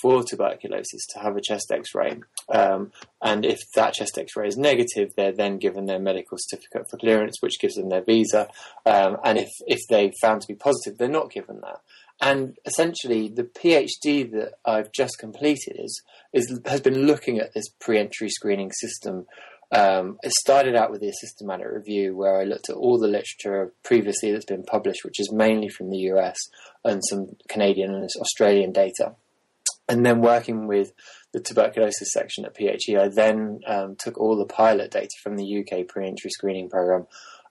for 0.01 0.23
tuberculosis 0.23 1.05
to 1.09 1.19
have 1.19 1.35
a 1.35 1.41
chest 1.41 1.69
X-ray, 1.69 2.17
um, 2.47 2.93
and 3.21 3.43
if 3.45 3.59
that 3.75 3.93
chest 3.93 4.17
X-ray 4.17 4.47
is 4.47 4.55
negative, 4.55 5.09
they're 5.17 5.33
then 5.33 5.57
given 5.57 5.85
their 5.85 5.99
medical 5.99 6.37
certificate 6.39 6.89
for 6.89 6.95
clearance, 6.95 7.41
which 7.41 7.59
gives 7.59 7.75
them 7.75 7.89
their 7.89 8.03
visa, 8.03 8.47
um, 8.85 9.17
and 9.25 9.37
if 9.37 9.49
if 9.67 9.81
they 9.89 10.13
found 10.21 10.39
to 10.39 10.47
be 10.47 10.55
positive, 10.55 10.97
they're 10.97 11.09
not 11.09 11.29
given 11.29 11.59
that. 11.59 11.81
And 12.21 12.55
essentially, 12.65 13.27
the 13.27 13.43
PhD 13.43 14.31
that 14.31 14.53
I've 14.65 14.93
just 14.93 15.19
completed 15.19 15.75
is, 15.77 16.01
is 16.31 16.57
has 16.65 16.79
been 16.79 17.05
looking 17.05 17.39
at 17.39 17.53
this 17.53 17.67
pre-entry 17.81 18.29
screening 18.29 18.71
system 18.71 19.25
um, 19.71 20.17
it 20.23 20.31
started 20.31 20.75
out 20.75 20.91
with 20.91 21.03
a 21.03 21.11
systematic 21.11 21.67
review 21.69 22.15
where 22.15 22.39
I 22.39 22.45
looked 22.45 22.69
at 22.69 22.75
all 22.75 22.97
the 22.97 23.07
literature 23.07 23.73
previously 23.83 24.31
that's 24.31 24.45
been 24.45 24.63
published, 24.63 25.03
which 25.03 25.19
is 25.19 25.31
mainly 25.31 25.67
from 25.67 25.89
the 25.89 25.97
US 26.13 26.37
and 26.85 27.01
some 27.03 27.35
Canadian 27.49 27.93
and 27.93 28.09
Australian 28.21 28.71
data. 28.71 29.15
And 29.89 30.05
then 30.05 30.21
working 30.21 30.67
with 30.67 30.91
the 31.33 31.39
tuberculosis 31.41 32.11
section 32.11 32.45
at 32.45 32.55
PHE, 32.55 32.97
I 32.97 33.09
then 33.09 33.59
um, 33.67 33.95
took 33.97 34.17
all 34.17 34.37
the 34.37 34.45
pilot 34.45 34.91
data 34.91 35.09
from 35.21 35.35
the 35.35 35.59
UK 35.59 35.87
pre-entry 35.87 36.29
screening 36.29 36.69
program 36.69 37.07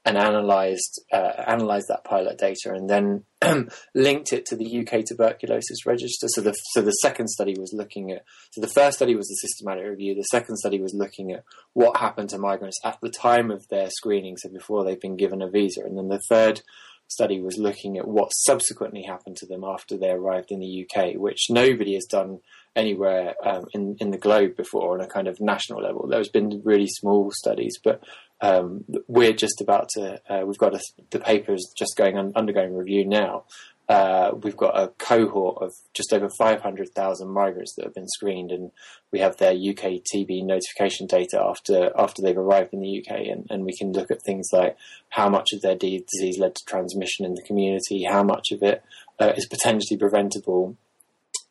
and 0.06 0.16
analyzed 0.16 1.02
uh, 1.12 1.32
analyzed 1.46 1.88
that 1.88 2.04
pilot 2.04 2.38
data 2.38 2.72
and 2.72 2.88
then 2.88 3.24
linked 3.94 4.32
it 4.32 4.46
to 4.46 4.56
the 4.56 4.78
UK 4.78 5.04
tuberculosis 5.04 5.84
register. 5.84 6.28
So 6.28 6.40
the 6.40 6.54
so 6.72 6.80
the 6.80 6.92
second 6.92 7.28
study 7.28 7.56
was 7.58 7.74
looking 7.76 8.12
at 8.12 8.24
so 8.52 8.60
the 8.60 8.68
first 8.68 8.96
study 8.96 9.16
was 9.16 9.26
the 9.26 9.34
systematic 9.34 9.84
review. 9.84 10.14
The 10.14 10.22
second 10.22 10.56
study 10.58 10.80
was 10.80 10.94
looking 10.94 11.32
at 11.32 11.42
what 11.72 11.96
happened 11.96 12.30
to 12.30 12.38
migrants 12.38 12.78
at 12.84 12.98
the 13.02 13.10
time 13.10 13.50
of 13.50 13.66
their 13.68 13.90
screening, 13.90 14.36
so 14.36 14.48
before 14.48 14.84
they've 14.84 15.00
been 15.00 15.16
given 15.16 15.42
a 15.42 15.50
visa, 15.50 15.80
and 15.84 15.98
then 15.98 16.08
the 16.08 16.22
third 16.28 16.62
study 17.08 17.40
was 17.40 17.58
looking 17.58 17.98
at 17.98 18.08
what 18.08 18.30
subsequently 18.30 19.02
happened 19.02 19.36
to 19.36 19.46
them 19.46 19.64
after 19.64 19.96
they 19.96 20.10
arrived 20.10 20.50
in 20.50 20.60
the 20.60 20.86
UK, 20.86 21.14
which 21.14 21.46
nobody 21.50 21.94
has 21.94 22.04
done 22.04 22.38
anywhere 22.76 23.34
um, 23.44 23.64
in 23.72 23.96
in 23.98 24.10
the 24.10 24.18
globe 24.18 24.56
before 24.56 24.94
on 24.94 25.00
a 25.00 25.08
kind 25.08 25.26
of 25.26 25.40
national 25.40 25.82
level. 25.82 26.06
There's 26.06 26.28
been 26.28 26.60
really 26.64 26.86
small 26.86 27.32
studies, 27.32 27.78
but 27.82 28.02
um, 28.40 28.84
we're 29.08 29.32
just 29.32 29.60
about 29.60 29.88
to. 29.94 30.20
Uh, 30.28 30.44
we've 30.46 30.58
got 30.58 30.74
a, 30.74 30.80
the 31.10 31.18
papers 31.18 31.72
just 31.76 31.96
going 31.96 32.16
on, 32.16 32.32
undergoing 32.36 32.76
review 32.76 33.06
now. 33.06 33.44
Uh, 33.88 34.32
we've 34.42 34.56
got 34.56 34.76
a 34.76 34.88
cohort 34.98 35.62
of 35.62 35.72
just 35.94 36.12
over 36.12 36.28
500,000 36.28 37.28
migrants 37.28 37.74
that 37.76 37.84
have 37.84 37.94
been 37.94 38.08
screened, 38.08 38.50
and 38.50 38.72
we 39.12 39.20
have 39.20 39.36
their 39.36 39.52
UK 39.52 40.02
TB 40.12 40.44
notification 40.44 41.06
data 41.06 41.40
after 41.40 41.92
after 41.96 42.20
they've 42.20 42.36
arrived 42.36 42.74
in 42.74 42.80
the 42.80 42.98
UK, 42.98 43.28
and, 43.28 43.46
and 43.48 43.64
we 43.64 43.76
can 43.76 43.92
look 43.92 44.10
at 44.10 44.22
things 44.22 44.48
like 44.52 44.76
how 45.10 45.28
much 45.28 45.52
of 45.52 45.62
their 45.62 45.76
disease 45.76 46.38
led 46.38 46.54
to 46.56 46.64
transmission 46.66 47.24
in 47.24 47.34
the 47.34 47.44
community, 47.46 48.04
how 48.04 48.24
much 48.24 48.50
of 48.50 48.62
it 48.62 48.82
uh, 49.20 49.32
is 49.36 49.46
potentially 49.46 49.98
preventable, 49.98 50.76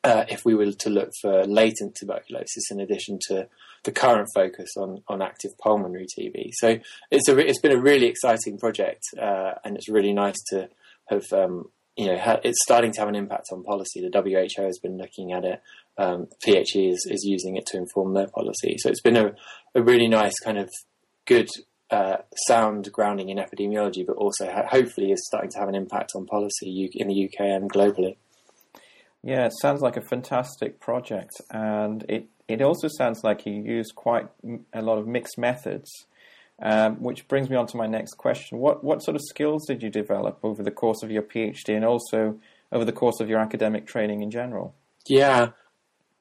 uh, 0.06 0.24
if 0.28 0.44
we 0.44 0.54
were 0.54 0.70
to 0.70 0.88
look 0.88 1.10
for 1.20 1.44
latent 1.46 1.96
tuberculosis 1.96 2.70
in 2.70 2.78
addition 2.78 3.18
to 3.26 3.48
the 3.82 3.90
current 3.90 4.28
focus 4.32 4.70
on, 4.76 5.02
on 5.08 5.20
active 5.20 5.50
pulmonary 5.58 6.06
TB. 6.06 6.50
So 6.52 6.78
it's 7.10 7.28
a 7.28 7.36
it's 7.38 7.60
been 7.60 7.76
a 7.76 7.80
really 7.80 8.06
exciting 8.06 8.56
project, 8.56 9.02
uh, 9.20 9.54
and 9.64 9.76
it's 9.76 9.88
really 9.88 10.12
nice 10.12 10.36
to 10.50 10.68
have 11.08 11.24
um, 11.32 11.70
you 11.96 12.06
know 12.06 12.18
ha- 12.18 12.40
it's 12.44 12.62
starting 12.62 12.92
to 12.92 13.00
have 13.00 13.08
an 13.08 13.16
impact 13.16 13.48
on 13.50 13.64
policy. 13.64 14.00
The 14.00 14.16
WHO 14.16 14.62
has 14.62 14.78
been 14.78 14.96
looking 14.96 15.32
at 15.32 15.44
it. 15.44 15.60
Um, 15.98 16.28
PHE 16.44 16.90
is, 16.90 17.04
is 17.10 17.24
using 17.24 17.56
it 17.56 17.66
to 17.66 17.76
inform 17.76 18.14
their 18.14 18.28
policy. 18.28 18.76
So 18.78 18.90
it's 18.90 19.00
been 19.00 19.16
a, 19.16 19.34
a 19.74 19.82
really 19.82 20.06
nice 20.06 20.38
kind 20.38 20.58
of 20.58 20.70
good 21.24 21.48
uh, 21.90 22.18
sound 22.46 22.92
grounding 22.92 23.30
in 23.30 23.38
epidemiology, 23.38 24.06
but 24.06 24.16
also 24.16 24.48
ha- 24.48 24.68
hopefully 24.68 25.10
is 25.10 25.26
starting 25.26 25.50
to 25.50 25.58
have 25.58 25.68
an 25.68 25.74
impact 25.74 26.12
on 26.14 26.26
policy 26.26 26.90
in 26.94 27.08
the 27.08 27.24
UK 27.24 27.40
and 27.40 27.72
globally. 27.72 28.16
Yeah, 29.26 29.46
it 29.46 29.54
sounds 29.60 29.80
like 29.80 29.96
a 29.96 30.02
fantastic 30.02 30.78
project, 30.78 31.32
and 31.50 32.04
it, 32.08 32.28
it 32.46 32.62
also 32.62 32.86
sounds 32.86 33.24
like 33.24 33.44
you 33.44 33.54
use 33.54 33.90
quite 33.90 34.28
a 34.72 34.80
lot 34.80 34.98
of 34.98 35.08
mixed 35.08 35.36
methods, 35.36 35.90
um, 36.62 37.02
which 37.02 37.26
brings 37.26 37.50
me 37.50 37.56
on 37.56 37.66
to 37.66 37.76
my 37.76 37.88
next 37.88 38.14
question. 38.14 38.58
What 38.58 38.84
what 38.84 39.02
sort 39.02 39.16
of 39.16 39.22
skills 39.22 39.66
did 39.66 39.82
you 39.82 39.90
develop 39.90 40.38
over 40.44 40.62
the 40.62 40.70
course 40.70 41.02
of 41.02 41.10
your 41.10 41.22
PhD, 41.22 41.74
and 41.74 41.84
also 41.84 42.38
over 42.70 42.84
the 42.84 42.92
course 42.92 43.18
of 43.18 43.28
your 43.28 43.40
academic 43.40 43.84
training 43.84 44.22
in 44.22 44.30
general? 44.30 44.76
Yeah, 45.08 45.48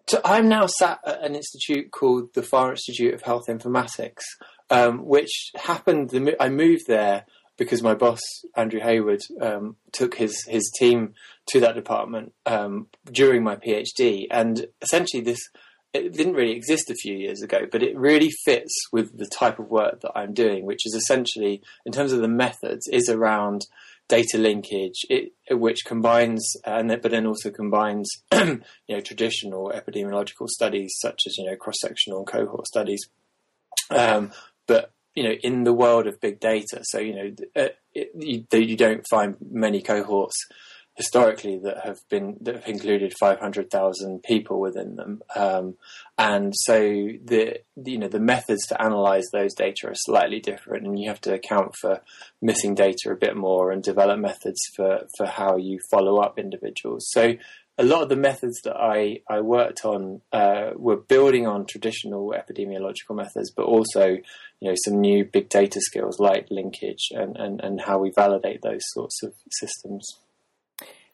so 0.08 0.20
I'm 0.26 0.50
now 0.50 0.66
sat 0.66 1.00
at 1.06 1.24
an 1.24 1.36
institute 1.36 1.92
called 1.92 2.34
the 2.34 2.42
Farr 2.42 2.72
Institute 2.72 3.14
of 3.14 3.22
Health 3.22 3.46
Informatics, 3.48 4.24
um, 4.72 5.06
which 5.06 5.52
happened. 5.54 6.10
I 6.40 6.50
moved 6.50 6.88
there 6.88 7.26
because 7.58 7.82
my 7.82 7.94
boss 7.94 8.22
Andrew 8.56 8.80
Hayward 8.80 9.22
um, 9.42 9.78
took 9.92 10.16
his 10.16 10.44
his 10.48 10.72
team 10.78 11.14
to 11.48 11.60
that 11.62 11.76
department 11.76 12.34
um, 12.46 12.88
during 13.12 13.44
my 13.44 13.56
PhD, 13.56 14.28
and 14.30 14.68
essentially 14.82 15.24
this 15.24 15.40
it 15.94 16.14
didn't 16.14 16.34
really 16.34 16.52
exist 16.52 16.90
a 16.90 16.96
few 16.96 17.16
years 17.16 17.42
ago, 17.42 17.62
but 17.72 17.82
it 17.82 17.98
really 17.98 18.30
fits 18.44 18.74
with 18.92 19.18
the 19.18 19.28
type 19.28 19.60
of 19.60 19.70
work 19.70 20.02
that 20.02 20.12
I'm 20.14 20.34
doing, 20.34 20.66
which 20.66 20.86
is 20.86 20.94
essentially 20.94 21.62
in 21.86 21.92
terms 21.92 22.12
of 22.12 22.20
the 22.20 22.28
methods 22.28 22.88
is 22.92 23.10
around 23.10 23.66
data 24.08 24.38
linkage, 24.38 25.06
it, 25.10 25.32
which 25.50 25.86
combines 25.86 26.56
and 26.66 26.90
but 27.02 27.12
then 27.12 27.26
also 27.26 27.50
combines 27.50 28.10
you 28.34 28.62
know 28.90 29.00
traditional 29.00 29.72
epidemiological 29.74 30.48
studies 30.48 30.94
such 31.00 31.22
as 31.26 31.38
you 31.38 31.46
know 31.46 31.56
cross 31.56 31.78
sectional 31.80 32.20
and 32.20 32.28
cohort 32.28 32.68
studies, 32.68 33.08
um, 33.90 34.32
but 34.68 34.92
you 35.16 35.24
know, 35.24 35.36
in 35.44 35.64
the 35.64 35.74
world 35.74 36.08
of 36.08 36.20
big 36.20 36.40
data. 36.40 36.82
So, 36.84 37.00
you 37.00 37.16
know, 37.16 37.36
uh, 37.56 37.70
it, 37.94 38.12
you, 38.18 38.46
you, 38.52 38.76
don't 38.76 39.06
find 39.10 39.36
many 39.50 39.82
cohorts 39.82 40.36
historically 40.96 41.60
that 41.60 41.86
have 41.86 42.00
been 42.10 42.38
that 42.42 42.56
have 42.56 42.68
included 42.68 43.14
500,000 43.20 44.24
people 44.24 44.60
within 44.60 44.96
them, 44.96 45.22
um, 45.36 45.76
and 46.18 46.54
so 46.56 46.80
the 46.80 47.60
you 47.84 47.98
know 47.98 48.08
the 48.08 48.20
methods 48.20 48.66
to 48.68 48.82
analyze 48.82 49.26
those 49.32 49.54
data 49.54 49.88
are 49.88 49.96
slightly 49.96 50.40
different, 50.40 50.86
and 50.86 51.00
you 51.00 51.10
have 51.10 51.22
to 51.22 51.34
account 51.34 51.76
for 51.76 52.02
missing 52.42 52.76
data 52.76 53.10
a 53.12 53.16
bit 53.16 53.36
more 53.36 53.72
and 53.72 53.84
develop 53.84 54.20
methods 54.20 54.60
for 54.76 55.02
for 55.18 55.26
how 55.26 55.58
you 55.58 55.80
follow 55.92 56.18
up 56.18 56.40
individuals. 56.40 57.08
So 57.12 57.36
a 57.78 57.84
lot 57.84 58.04
of 58.04 58.10
the 58.10 58.16
methods 58.16 58.62
that 58.64 58.76
I, 58.78 59.20
I 59.30 59.42
worked 59.42 59.84
on 59.84 60.22
uh, 60.32 60.72
were 60.76 60.96
building 60.96 61.46
on 61.46 61.66
traditional 61.66 62.34
epidemiological 62.34 63.16
methods, 63.16 63.52
but 63.52 63.66
also 63.66 64.18
you 64.60 64.70
know 64.70 64.76
some 64.86 65.02
new 65.02 65.26
big 65.26 65.50
data 65.50 65.82
skills 65.82 66.20
like 66.20 66.48
linkage 66.50 67.10
and, 67.12 67.36
and, 67.36 67.60
and 67.62 67.82
how 67.82 68.00
we 68.00 68.12
validate 68.16 68.62
those 68.62 68.82
sorts 68.94 69.22
of 69.24 69.34
systems. 69.52 70.20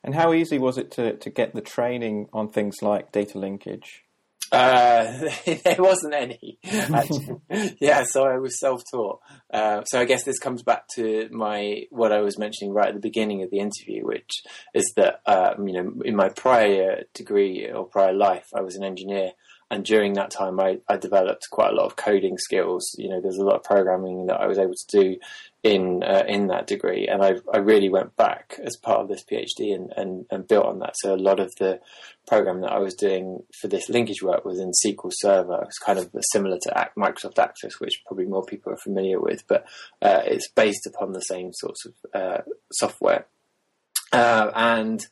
And 0.03 0.15
how 0.15 0.33
easy 0.33 0.57
was 0.57 0.77
it 0.77 0.89
to, 0.91 1.15
to 1.17 1.29
get 1.29 1.53
the 1.53 1.61
training 1.61 2.27
on 2.33 2.49
things 2.49 2.81
like 2.81 3.11
data 3.11 3.37
linkage? 3.37 4.03
Uh, 4.51 5.29
there 5.46 5.77
wasn't 5.79 6.13
any. 6.13 6.60
yeah, 7.79 8.03
so 8.03 8.25
I 8.25 8.38
was 8.38 8.60
self-taught. 8.60 9.20
Uh, 9.51 9.84
so 9.86 10.00
I 10.00 10.05
guess 10.05 10.24
this 10.24 10.39
comes 10.39 10.62
back 10.62 10.88
to 10.96 11.29
my 11.31 11.84
what 11.89 12.12
I 12.12 12.22
was 12.22 12.38
mentioning 12.38 12.74
right 12.74 12.89
at 12.89 12.93
the 12.93 13.00
beginning 13.00 13.43
of 13.43 13.50
the 13.50 13.60
interview, 13.60 14.05
which 14.05 14.43
is 14.74 14.91
that 14.98 15.22
um, 15.25 15.67
you 15.67 15.74
know 15.74 15.93
in 16.03 16.15
my 16.15 16.29
prior 16.29 17.03
degree 17.13 17.70
or 17.70 17.86
prior 17.86 18.13
life, 18.13 18.50
I 18.53 18.62
was 18.62 18.75
an 18.75 18.84
engineer, 18.84 19.31
and 19.71 19.85
during 19.85 20.13
that 20.13 20.31
time, 20.31 20.59
I, 20.59 20.79
I 20.89 20.97
developed 20.97 21.47
quite 21.49 21.71
a 21.71 21.75
lot 21.75 21.85
of 21.85 21.95
coding 21.95 22.37
skills. 22.37 22.93
You 22.97 23.07
know, 23.07 23.21
there's 23.21 23.37
a 23.37 23.45
lot 23.45 23.55
of 23.55 23.63
programming 23.63 24.25
that 24.25 24.41
I 24.41 24.45
was 24.45 24.59
able 24.59 24.73
to 24.73 24.99
do 24.99 25.17
in 25.63 26.03
uh, 26.03 26.23
in 26.27 26.47
that 26.47 26.67
degree, 26.67 27.07
and 27.07 27.23
I 27.23 27.35
I 27.53 27.59
really 27.59 27.87
went 27.87 28.17
back 28.17 28.59
as 28.61 28.75
part 28.75 28.99
of 28.99 29.07
this 29.07 29.23
PhD 29.23 29.73
and, 29.73 29.93
and, 29.95 30.25
and 30.29 30.45
built 30.45 30.65
on 30.65 30.79
that. 30.79 30.95
So 30.97 31.15
a 31.15 31.15
lot 31.15 31.39
of 31.39 31.55
the 31.57 31.79
program 32.27 32.59
that 32.61 32.73
I 32.73 32.79
was 32.79 32.95
doing 32.95 33.43
for 33.61 33.69
this 33.69 33.87
linkage 33.87 34.21
work 34.21 34.43
was 34.43 34.59
in 34.59 34.73
SQL 34.85 35.11
Server. 35.13 35.63
It's 35.63 35.79
kind 35.79 35.97
of 35.97 36.09
similar 36.33 36.57
to 36.63 36.89
Microsoft 36.97 37.39
Access, 37.39 37.79
which 37.79 38.03
probably 38.05 38.25
more 38.25 38.45
people 38.45 38.73
are 38.73 38.77
familiar 38.83 39.21
with, 39.21 39.47
but 39.47 39.65
uh, 40.01 40.21
it's 40.25 40.49
based 40.49 40.85
upon 40.85 41.13
the 41.13 41.21
same 41.21 41.53
sorts 41.53 41.85
of 41.85 41.93
uh, 42.13 42.41
software. 42.73 43.25
Uh, 44.11 44.51
and 44.53 45.07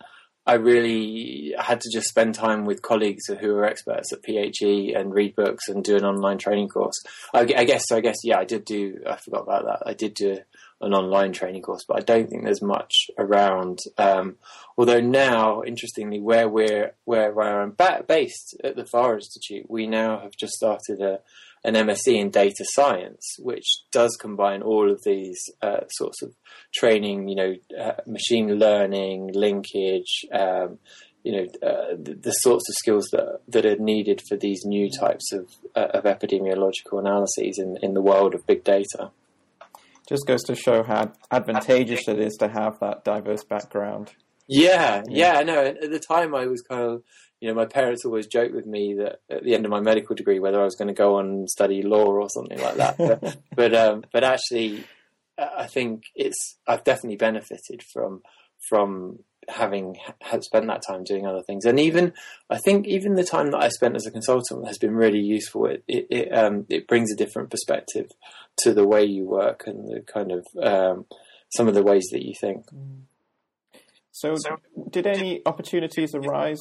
I 0.50 0.56
really 0.56 1.54
had 1.60 1.80
to 1.82 1.92
just 1.94 2.08
spend 2.08 2.34
time 2.34 2.66
with 2.66 2.82
colleagues 2.82 3.28
who 3.28 3.56
are 3.56 3.66
experts 3.66 4.12
at 4.12 4.24
PHE 4.24 4.96
and 4.96 5.14
read 5.14 5.36
books 5.36 5.68
and 5.68 5.84
do 5.84 5.96
an 5.96 6.04
online 6.04 6.40
training 6.40 6.70
course. 6.70 6.96
I, 7.36 7.42
I 7.42 7.66
guess, 7.66 7.92
I 7.92 8.02
guess, 8.02 8.18
yeah, 8.24 8.40
I 8.40 8.46
did 8.46 8.66
do, 8.66 9.00
I 9.06 9.18
forgot 9.18 9.44
about 9.44 9.66
that. 9.66 9.84
I 9.86 9.94
did 9.94 10.16
do 10.16 10.40
an 10.82 10.96
online 10.96 11.34
training 11.34 11.62
course, 11.62 11.86
but 11.88 11.98
I 11.98 12.00
don't 12.00 12.28
think 12.28 12.46
there's 12.46 12.64
much 12.64 13.12
around. 13.20 13.78
Um, 14.00 14.38
although 14.76 15.02
now, 15.02 15.62
interestingly, 15.62 16.20
where 16.20 16.50
we're, 16.50 16.96
where 17.06 17.62
I'm 17.62 17.76
based 18.08 18.58
at 18.64 18.76
the 18.76 18.88
Farr 18.88 19.16
Institute, 19.16 19.70
we 19.70 19.86
now 19.86 20.20
have 20.20 20.36
just 20.36 20.54
started 20.54 21.00
a, 21.00 21.20
an 21.64 21.74
MSc 21.74 22.08
in 22.08 22.30
data 22.30 22.64
science, 22.74 23.36
which 23.40 23.66
does 23.92 24.16
combine 24.20 24.62
all 24.62 24.90
of 24.90 25.02
these 25.04 25.42
uh, 25.62 25.82
sorts 25.90 26.22
of 26.22 26.34
training, 26.74 27.28
you 27.28 27.36
know, 27.36 27.56
uh, 27.80 27.94
machine 28.08 28.56
learning, 28.56 29.32
linkage, 29.34 30.26
um, 30.32 30.80
you 31.24 31.34
know, 31.34 31.48
uh, 31.62 31.96
the, 32.02 32.18
the, 32.22 32.32
sorts 32.32 32.70
of 32.70 32.76
skills 32.76 33.10
that 33.12 33.42
that 33.50 33.66
are 33.66 33.76
needed 33.76 34.22
for 34.28 34.38
these 34.38 34.64
new 34.64 34.90
types 34.90 35.34
of 35.34 35.50
uh, 35.76 35.88
of 35.94 36.06
epidemiological 36.06 36.98
analyses 36.98 37.60
in 37.60 37.78
in 37.82 37.94
the 37.94 38.02
world 38.02 38.34
of 38.34 38.48
big 38.48 38.64
data. 38.64 39.12
Just 40.08 40.26
goes 40.26 40.44
to 40.44 40.56
show 40.56 40.82
how 40.82 41.12
advantageous 41.30 42.08
it 42.08 42.20
is 42.20 42.36
to 42.38 42.48
have 42.48 42.80
that 42.80 43.04
diverse 43.04 43.44
background. 43.44 44.14
Yeah, 44.48 45.04
yeah, 45.08 45.34
I 45.34 45.44
know. 45.44 45.64
At 45.64 45.92
the 45.92 46.00
time, 46.00 46.34
I 46.34 46.48
was 46.48 46.64
kind 46.64 46.82
of, 46.82 47.04
you 47.42 47.48
know, 47.48 47.56
my 47.56 47.66
parents 47.66 48.04
always 48.06 48.28
joked 48.28 48.54
with 48.54 48.66
me 48.66 48.96
that 48.96 49.22
at 49.30 49.44
the 49.44 49.56
end 49.56 49.66
of 49.66 49.72
my 49.72 49.80
medical 49.80 50.16
degree, 50.16 50.40
whether 50.40 50.60
I 50.60 50.66
was 50.66 50.76
going 50.76 50.90
to 50.90 50.94
go 50.94 51.16
on 51.16 51.26
and 51.26 51.50
study 51.50 51.82
law 51.82 52.06
or 52.06 52.30
something 52.30 52.60
like 52.60 52.76
that. 52.76 52.98
but 52.98 53.38
but, 53.56 53.74
um, 53.74 54.04
but 54.12 54.24
actually, 54.24 54.84
I 55.38 55.68
think 55.68 56.04
it's 56.16 56.58
I've 56.68 56.84
definitely 56.84 57.18
benefited 57.18 57.84
from 57.94 58.22
from 58.68 59.20
having 59.48 59.96
had 60.22 60.44
spent 60.44 60.68
that 60.68 60.84
time 60.86 61.04
doing 61.04 61.26
other 61.26 61.42
things, 61.42 61.66
and 61.66 61.80
even 61.80 62.14
I 62.50 62.58
think 62.58 62.88
even 62.88 63.16
the 63.16 63.24
time 63.24 63.52
that 63.52 63.64
I 63.64 63.70
spent 63.70 63.96
as 63.96 64.06
a 64.06 64.12
consultant 64.12 64.68
has 64.68 64.78
been 64.78 64.96
really 64.96 65.20
useful. 65.20 65.66
It 65.68 65.84
it 65.88 66.08
it, 66.10 66.38
um, 66.38 66.66
it 66.70 66.88
brings 66.88 67.12
a 67.12 67.18
different 67.18 67.50
perspective 67.50 68.12
to 68.58 68.74
the 68.74 68.86
way 68.86 69.06
you 69.06 69.26
work 69.26 69.64
and 69.66 69.88
the 69.88 70.02
kind 70.02 70.32
of 70.32 70.46
um, 70.62 71.06
some 71.56 71.68
of 71.68 71.74
the 71.74 71.84
ways 71.84 72.10
that 72.12 72.26
you 72.26 72.34
think. 72.40 72.66
So, 74.12 74.36
did 74.90 75.08
any 75.08 75.42
opportunities 75.46 76.14
arise 76.14 76.60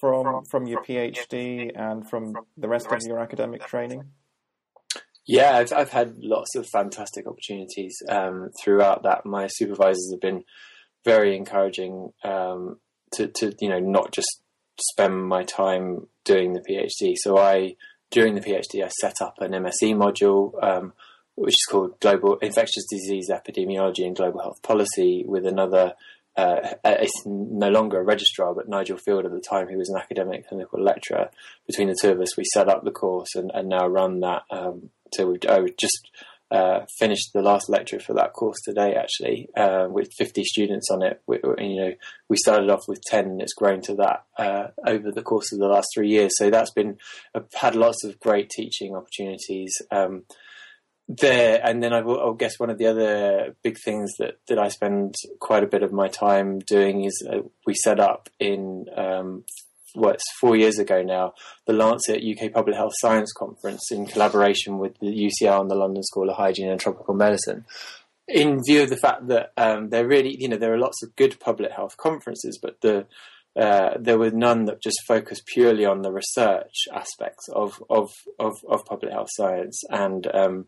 from 0.00 0.44
from 0.44 0.66
your 0.66 0.82
PhD 0.82 1.70
and 1.74 2.08
from 2.08 2.34
the 2.56 2.68
rest 2.68 2.90
of 2.90 3.00
your 3.02 3.18
academic 3.18 3.66
training? 3.66 4.04
Yeah, 5.28 5.58
I've, 5.58 5.72
I've 5.74 5.90
had 5.90 6.16
lots 6.20 6.54
of 6.56 6.66
fantastic 6.66 7.26
opportunities 7.26 7.94
um, 8.08 8.48
throughout 8.62 9.02
that. 9.02 9.26
My 9.26 9.46
supervisors 9.46 10.10
have 10.10 10.22
been 10.22 10.42
very 11.04 11.36
encouraging 11.36 12.12
um, 12.24 12.80
to, 13.12 13.28
to, 13.28 13.52
you 13.60 13.68
know, 13.68 13.78
not 13.78 14.10
just 14.12 14.40
spend 14.80 15.22
my 15.24 15.44
time 15.44 16.06
doing 16.24 16.54
the 16.54 16.60
PhD. 16.60 17.14
So 17.16 17.36
I, 17.36 17.76
during 18.10 18.36
the 18.36 18.40
PhD, 18.40 18.82
I 18.82 18.88
set 18.88 19.16
up 19.20 19.34
an 19.40 19.52
MSc 19.52 19.94
module, 19.94 20.52
um, 20.62 20.94
which 21.34 21.54
is 21.54 21.66
called 21.68 22.00
Global 22.00 22.38
Infectious 22.38 22.86
Disease 22.90 23.30
Epidemiology 23.30 24.06
and 24.06 24.16
Global 24.16 24.40
Health 24.40 24.62
Policy, 24.62 25.24
with 25.26 25.44
another 25.44 25.92
uh, 26.38 26.74
it's 26.84 27.24
no 27.26 27.68
longer 27.68 27.98
a 27.98 28.04
registrar, 28.04 28.54
but 28.54 28.68
Nigel 28.68 28.96
Field 28.96 29.26
at 29.26 29.32
the 29.32 29.40
time, 29.40 29.66
who 29.66 29.76
was 29.76 29.88
an 29.88 29.98
academic 29.98 30.48
clinical 30.48 30.80
lecturer. 30.80 31.30
Between 31.66 31.88
the 31.88 31.98
two 32.00 32.12
of 32.12 32.20
us, 32.20 32.36
we 32.36 32.44
set 32.44 32.68
up 32.68 32.84
the 32.84 32.92
course 32.92 33.34
and, 33.34 33.50
and 33.52 33.68
now 33.68 33.88
run 33.88 34.20
that. 34.20 34.42
Um, 34.48 34.90
so 35.12 35.26
we 35.26 35.38
I 35.48 35.66
just 35.76 36.08
uh, 36.52 36.82
finished 36.96 37.32
the 37.34 37.42
last 37.42 37.68
lecture 37.68 37.98
for 37.98 38.14
that 38.14 38.34
course 38.34 38.58
today, 38.64 38.94
actually, 38.94 39.48
uh, 39.56 39.88
with 39.90 40.12
50 40.16 40.44
students 40.44 40.88
on 40.92 41.02
it. 41.02 41.20
We, 41.26 41.40
you 41.58 41.80
know, 41.80 41.92
we 42.28 42.36
started 42.36 42.70
off 42.70 42.86
with 42.86 43.02
10, 43.02 43.24
and 43.24 43.42
it's 43.42 43.54
grown 43.54 43.80
to 43.82 43.96
that 43.96 44.24
uh, 44.38 44.68
over 44.86 45.10
the 45.10 45.22
course 45.22 45.52
of 45.52 45.58
the 45.58 45.66
last 45.66 45.88
three 45.92 46.08
years. 46.08 46.30
So 46.36 46.50
that's 46.50 46.72
been 46.72 46.98
I've 47.34 47.52
had 47.52 47.74
lots 47.74 48.04
of 48.04 48.20
great 48.20 48.48
teaching 48.48 48.94
opportunities. 48.94 49.74
Um, 49.90 50.22
there, 51.08 51.60
and 51.64 51.82
then 51.82 51.94
I, 51.94 52.00
I 52.00 52.34
guess 52.36 52.58
one 52.58 52.70
of 52.70 52.78
the 52.78 52.86
other 52.86 53.56
big 53.62 53.78
things 53.78 54.12
that, 54.18 54.38
that 54.48 54.58
I 54.58 54.68
spend 54.68 55.14
quite 55.40 55.64
a 55.64 55.68
bit 55.68 55.82
of 55.82 55.92
my 55.92 56.08
time 56.08 56.58
doing 56.58 57.04
is 57.04 57.26
uh, 57.30 57.38
we 57.66 57.74
set 57.74 57.98
up 57.98 58.28
in 58.38 58.86
um, 58.94 59.44
what's 59.94 60.22
four 60.38 60.54
years 60.54 60.78
ago 60.78 61.02
now 61.02 61.32
the 61.66 61.72
Lancet 61.72 62.22
UK 62.22 62.52
Public 62.52 62.76
Health 62.76 62.92
Science 62.96 63.32
Conference 63.32 63.90
in 63.90 64.06
collaboration 64.06 64.78
with 64.78 64.98
the 65.00 65.06
UCL 65.06 65.62
and 65.62 65.70
the 65.70 65.74
London 65.74 66.02
School 66.02 66.28
of 66.28 66.36
Hygiene 66.36 66.70
and 66.70 66.80
Tropical 66.80 67.14
Medicine. 67.14 67.64
In 68.26 68.62
view 68.62 68.82
of 68.82 68.90
the 68.90 68.96
fact 68.96 69.28
that 69.28 69.52
um, 69.56 69.88
there 69.88 70.06
really, 70.06 70.36
you 70.38 70.48
know, 70.48 70.58
there 70.58 70.74
are 70.74 70.78
lots 70.78 71.02
of 71.02 71.16
good 71.16 71.40
public 71.40 71.72
health 71.72 71.96
conferences, 71.96 72.58
but 72.60 72.82
the 72.82 73.06
uh, 73.58 73.96
there 73.98 74.18
were 74.18 74.30
none 74.30 74.66
that 74.66 74.82
just 74.82 74.98
focused 75.06 75.46
purely 75.46 75.84
on 75.84 76.02
the 76.02 76.12
research 76.12 76.86
aspects 76.94 77.48
of 77.54 77.82
of 77.90 78.10
of, 78.38 78.54
of 78.68 78.84
public 78.84 79.12
health 79.12 79.30
science 79.30 79.82
and 79.90 80.26
um, 80.34 80.66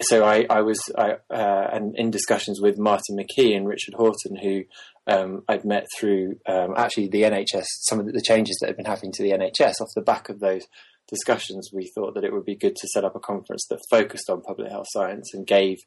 so 0.00 0.24
I, 0.24 0.44
I 0.50 0.62
was 0.62 0.80
I, 0.98 1.12
uh, 1.30 1.68
and 1.72 1.96
in 1.96 2.10
discussions 2.10 2.60
with 2.60 2.78
Martin 2.78 3.16
McKee 3.16 3.56
and 3.56 3.68
Richard 3.68 3.94
Horton, 3.94 4.36
who 4.36 4.64
um, 5.06 5.44
I'd 5.48 5.64
met 5.64 5.86
through 5.96 6.40
um, 6.46 6.74
actually 6.76 7.08
the 7.08 7.22
NHS, 7.22 7.66
some 7.82 8.00
of 8.00 8.06
the 8.06 8.22
changes 8.22 8.58
that 8.60 8.68
had 8.68 8.76
been 8.76 8.86
happening 8.86 9.12
to 9.12 9.22
the 9.22 9.30
NHS. 9.30 9.80
Off 9.80 9.94
the 9.94 10.02
back 10.02 10.28
of 10.28 10.40
those 10.40 10.66
discussions, 11.08 11.70
we 11.72 11.90
thought 11.94 12.14
that 12.14 12.24
it 12.24 12.32
would 12.32 12.44
be 12.44 12.56
good 12.56 12.74
to 12.76 12.88
set 12.88 13.04
up 13.04 13.14
a 13.14 13.20
conference 13.20 13.66
that 13.70 13.84
focused 13.90 14.28
on 14.28 14.42
public 14.42 14.70
health 14.70 14.86
science 14.90 15.32
and 15.32 15.46
gave 15.46 15.78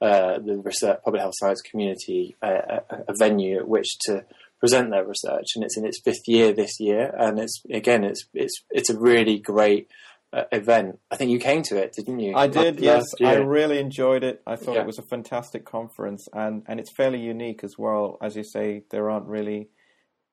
uh, 0.00 0.38
the 0.38 0.58
research, 0.58 0.98
public 1.04 1.22
health 1.22 1.34
science 1.36 1.62
community 1.62 2.36
a, 2.42 2.48
a, 2.50 2.82
a 3.08 3.14
venue 3.18 3.58
at 3.58 3.68
which 3.68 3.88
to 4.00 4.24
present 4.62 4.92
their 4.92 5.04
research. 5.04 5.48
And 5.56 5.64
it's 5.64 5.76
in 5.76 5.84
its 5.84 6.00
fifth 6.04 6.28
year 6.28 6.52
this 6.52 6.78
year, 6.78 7.12
and 7.18 7.38
it's 7.40 7.60
again, 7.70 8.04
it's 8.04 8.24
it's 8.32 8.54
it's 8.70 8.90
a 8.90 8.98
really 8.98 9.38
great 9.40 9.88
uh, 10.32 10.44
event. 10.52 11.00
I 11.10 11.16
think 11.16 11.32
you 11.32 11.40
came 11.40 11.62
to 11.64 11.76
it, 11.76 11.94
didn't 11.94 12.20
you? 12.20 12.36
I 12.36 12.46
did. 12.46 12.78
yes, 12.78 13.04
I 13.20 13.34
really 13.34 13.80
enjoyed 13.80 14.22
it. 14.22 14.40
I 14.46 14.54
thought 14.54 14.76
yeah. 14.76 14.82
it 14.82 14.86
was 14.86 15.00
a 15.00 15.02
fantastic 15.10 15.64
conference, 15.64 16.28
and 16.32 16.62
and 16.68 16.78
it's 16.78 16.92
fairly 16.92 17.20
unique 17.20 17.64
as 17.64 17.74
well. 17.76 18.18
As 18.22 18.36
you 18.36 18.44
say, 18.44 18.84
there 18.90 19.10
aren't 19.10 19.26
really 19.26 19.68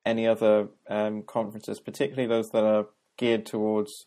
any 0.05 0.27
other 0.27 0.67
um, 0.89 1.23
conferences, 1.23 1.79
particularly 1.79 2.27
those 2.27 2.49
that 2.49 2.63
are 2.63 2.85
geared 3.17 3.47
towards 3.47 4.05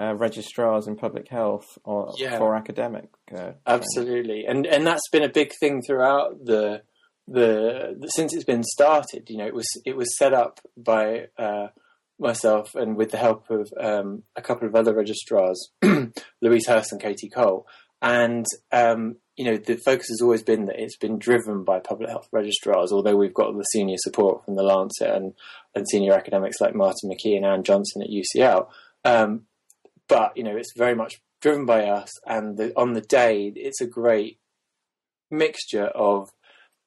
uh, 0.00 0.14
registrars 0.14 0.86
in 0.86 0.94
public 0.94 1.28
health 1.28 1.76
or 1.82 2.14
yeah. 2.16 2.38
for 2.38 2.54
academic. 2.54 3.08
Uh, 3.36 3.52
Absolutely, 3.66 4.46
and 4.46 4.64
and 4.64 4.86
that's 4.86 5.08
been 5.10 5.24
a 5.24 5.28
big 5.28 5.52
thing 5.58 5.82
throughout 5.82 6.44
the, 6.44 6.82
the, 7.28 8.08
since 8.14 8.34
it's 8.34 8.44
been 8.44 8.64
started. 8.64 9.28
You 9.28 9.38
know, 9.38 9.46
it 9.46 9.54
was 9.54 9.68
it 9.84 9.96
was 9.96 10.16
set 10.16 10.32
up 10.32 10.60
by. 10.76 11.28
Uh, 11.38 11.68
myself 12.18 12.74
and 12.74 12.96
with 12.96 13.10
the 13.10 13.18
help 13.18 13.50
of 13.50 13.70
um, 13.78 14.22
a 14.36 14.42
couple 14.42 14.66
of 14.66 14.74
other 14.74 14.94
registrars, 14.94 15.70
Louise 16.40 16.66
Hurst 16.66 16.92
and 16.92 17.00
Katie 17.00 17.28
Cole. 17.28 17.66
And, 18.02 18.46
um, 18.72 19.16
you 19.36 19.44
know, 19.44 19.56
the 19.56 19.76
focus 19.76 20.08
has 20.08 20.20
always 20.22 20.42
been 20.42 20.66
that 20.66 20.78
it's 20.78 20.96
been 20.96 21.18
driven 21.18 21.64
by 21.64 21.80
public 21.80 22.08
health 22.08 22.28
registrars, 22.32 22.92
although 22.92 23.16
we've 23.16 23.34
got 23.34 23.56
the 23.56 23.62
senior 23.64 23.96
support 23.98 24.44
from 24.44 24.56
the 24.56 24.62
Lancet 24.62 25.10
and, 25.10 25.34
and 25.74 25.88
senior 25.88 26.12
academics 26.12 26.60
like 26.60 26.74
Martin 26.74 27.10
McKee 27.10 27.36
and 27.36 27.44
Anne 27.44 27.64
Johnson 27.64 28.02
at 28.02 28.08
UCL. 28.08 28.68
Um, 29.04 29.42
but, 30.08 30.36
you 30.36 30.42
know, 30.42 30.56
it's 30.56 30.72
very 30.76 30.94
much 30.94 31.20
driven 31.40 31.66
by 31.66 31.84
us. 31.86 32.10
And 32.26 32.56
the, 32.56 32.72
on 32.76 32.92
the 32.92 33.00
day, 33.00 33.52
it's 33.54 33.80
a 33.80 33.86
great 33.86 34.38
mixture 35.30 35.86
of 35.86 36.30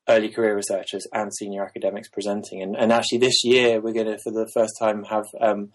early 0.10 0.30
career 0.30 0.56
researchers 0.56 1.06
and 1.14 1.34
senior 1.34 1.64
academics 1.64 2.10
presenting. 2.10 2.62
And, 2.62 2.76
and 2.76 2.92
actually, 2.92 3.20
this 3.20 3.44
year 3.44 3.80
we're 3.80 3.94
going 3.94 4.08
to, 4.08 4.18
for 4.24 4.32
the 4.32 4.50
first 4.54 4.74
time, 4.80 5.04
have 5.06 5.26
um, 5.40 5.72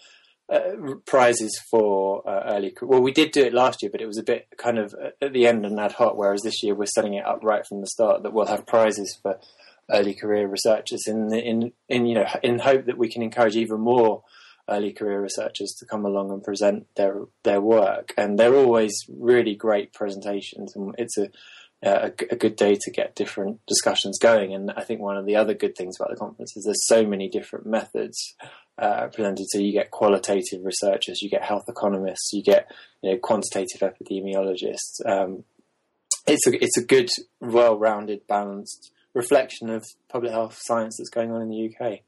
uh, 0.53 0.97
prizes 1.07 1.59
for 1.71 2.29
uh, 2.29 2.55
early. 2.55 2.75
Well, 2.83 3.01
we 3.01 3.13
did 3.13 3.33
do 3.33 3.45
it 3.45 3.55
last 3.55 3.83
year, 3.83 3.91
but 3.91 4.03
it 4.03 4.07
was 4.07 4.19
a 4.19 4.23
bit 4.23 4.49
kind 4.59 4.79
of 4.79 4.95
at 5.23 5.33
the 5.33 5.47
end 5.47 5.65
and 5.65 5.81
ad 5.81 5.93
hoc. 5.93 6.17
Whereas 6.17 6.43
this 6.43 6.63
year 6.63 6.75
we're 6.75 6.87
setting 6.87 7.15
it 7.15 7.25
up 7.25 7.41
right 7.43 7.65
from 7.67 7.81
the 7.81 7.87
start 7.87 8.23
that 8.23 8.33
we'll 8.33 8.47
have 8.47 8.67
prizes 8.67 9.19
for 9.23 9.39
early 9.91 10.15
career 10.15 10.49
researchers 10.49 11.03
in 11.07 11.33
in 11.35 11.73
in 11.89 12.07
you 12.07 12.15
know 12.15 12.27
in 12.43 12.59
hope 12.59 12.87
that 12.87 12.97
we 12.97 13.11
can 13.11 13.23
encourage 13.23 13.55
even 13.55 13.81
more 13.81 14.23
early 14.69 14.93
career 14.93 15.21
researchers 15.21 15.75
to 15.79 15.85
come 15.85 16.07
along 16.07 16.31
and 16.31 16.43
present 16.43 16.87
their 16.97 17.23
their 17.43 17.61
work. 17.61 18.13
And 18.17 18.39
they're 18.39 18.55
always 18.55 18.95
really 19.09 19.55
great 19.55 19.93
presentations, 19.93 20.75
and 20.75 20.95
it's 20.99 21.19
a 21.19 21.31
a, 21.85 22.13
a, 22.31 22.37
good 22.37 22.57
day 22.57 22.77
to 22.81 22.91
get 22.91 23.15
different 23.15 23.61
discussions 23.67 24.19
going. 24.19 24.55
And 24.55 24.71
I 24.71 24.83
think 24.83 25.01
one 25.01 25.17
of 25.17 25.27
the 25.27 25.37
other 25.37 25.55
good 25.55 25.77
things 25.77 25.97
about 25.99 26.11
the 26.11 26.17
conference 26.17 26.57
is 26.57 26.65
there's 26.65 26.87
so 26.87 27.07
many 27.07 27.29
different 27.29 27.67
methods 27.67 28.35
uh, 28.79 29.09
presented. 29.09 29.47
So 29.49 29.59
you 29.59 29.73
get 29.73 29.91
qualitative 29.91 30.65
researchers, 30.65 31.21
you 31.23 31.29
get 31.29 31.45
health 31.45 31.65
economists, 31.69 32.33
you 32.33 32.43
get 32.43 32.71
you 33.03 33.13
know 33.13 33.19
quantitative 33.19 33.81
epidemiologists. 33.81 35.05
Um, 35.05 35.45
it's 36.27 36.47
a 36.47 36.65
it's 36.65 36.79
a 36.79 36.85
good, 36.85 37.11
well-rounded, 37.41 38.27
balanced 38.27 38.91
reflection 39.13 39.71
of 39.71 39.85
public 40.09 40.33
health 40.33 40.59
science 40.63 40.97
that's 40.99 41.11
going 41.11 41.31
on 41.31 41.43
in 41.43 41.49
the 41.51 41.71
UK. 41.71 42.01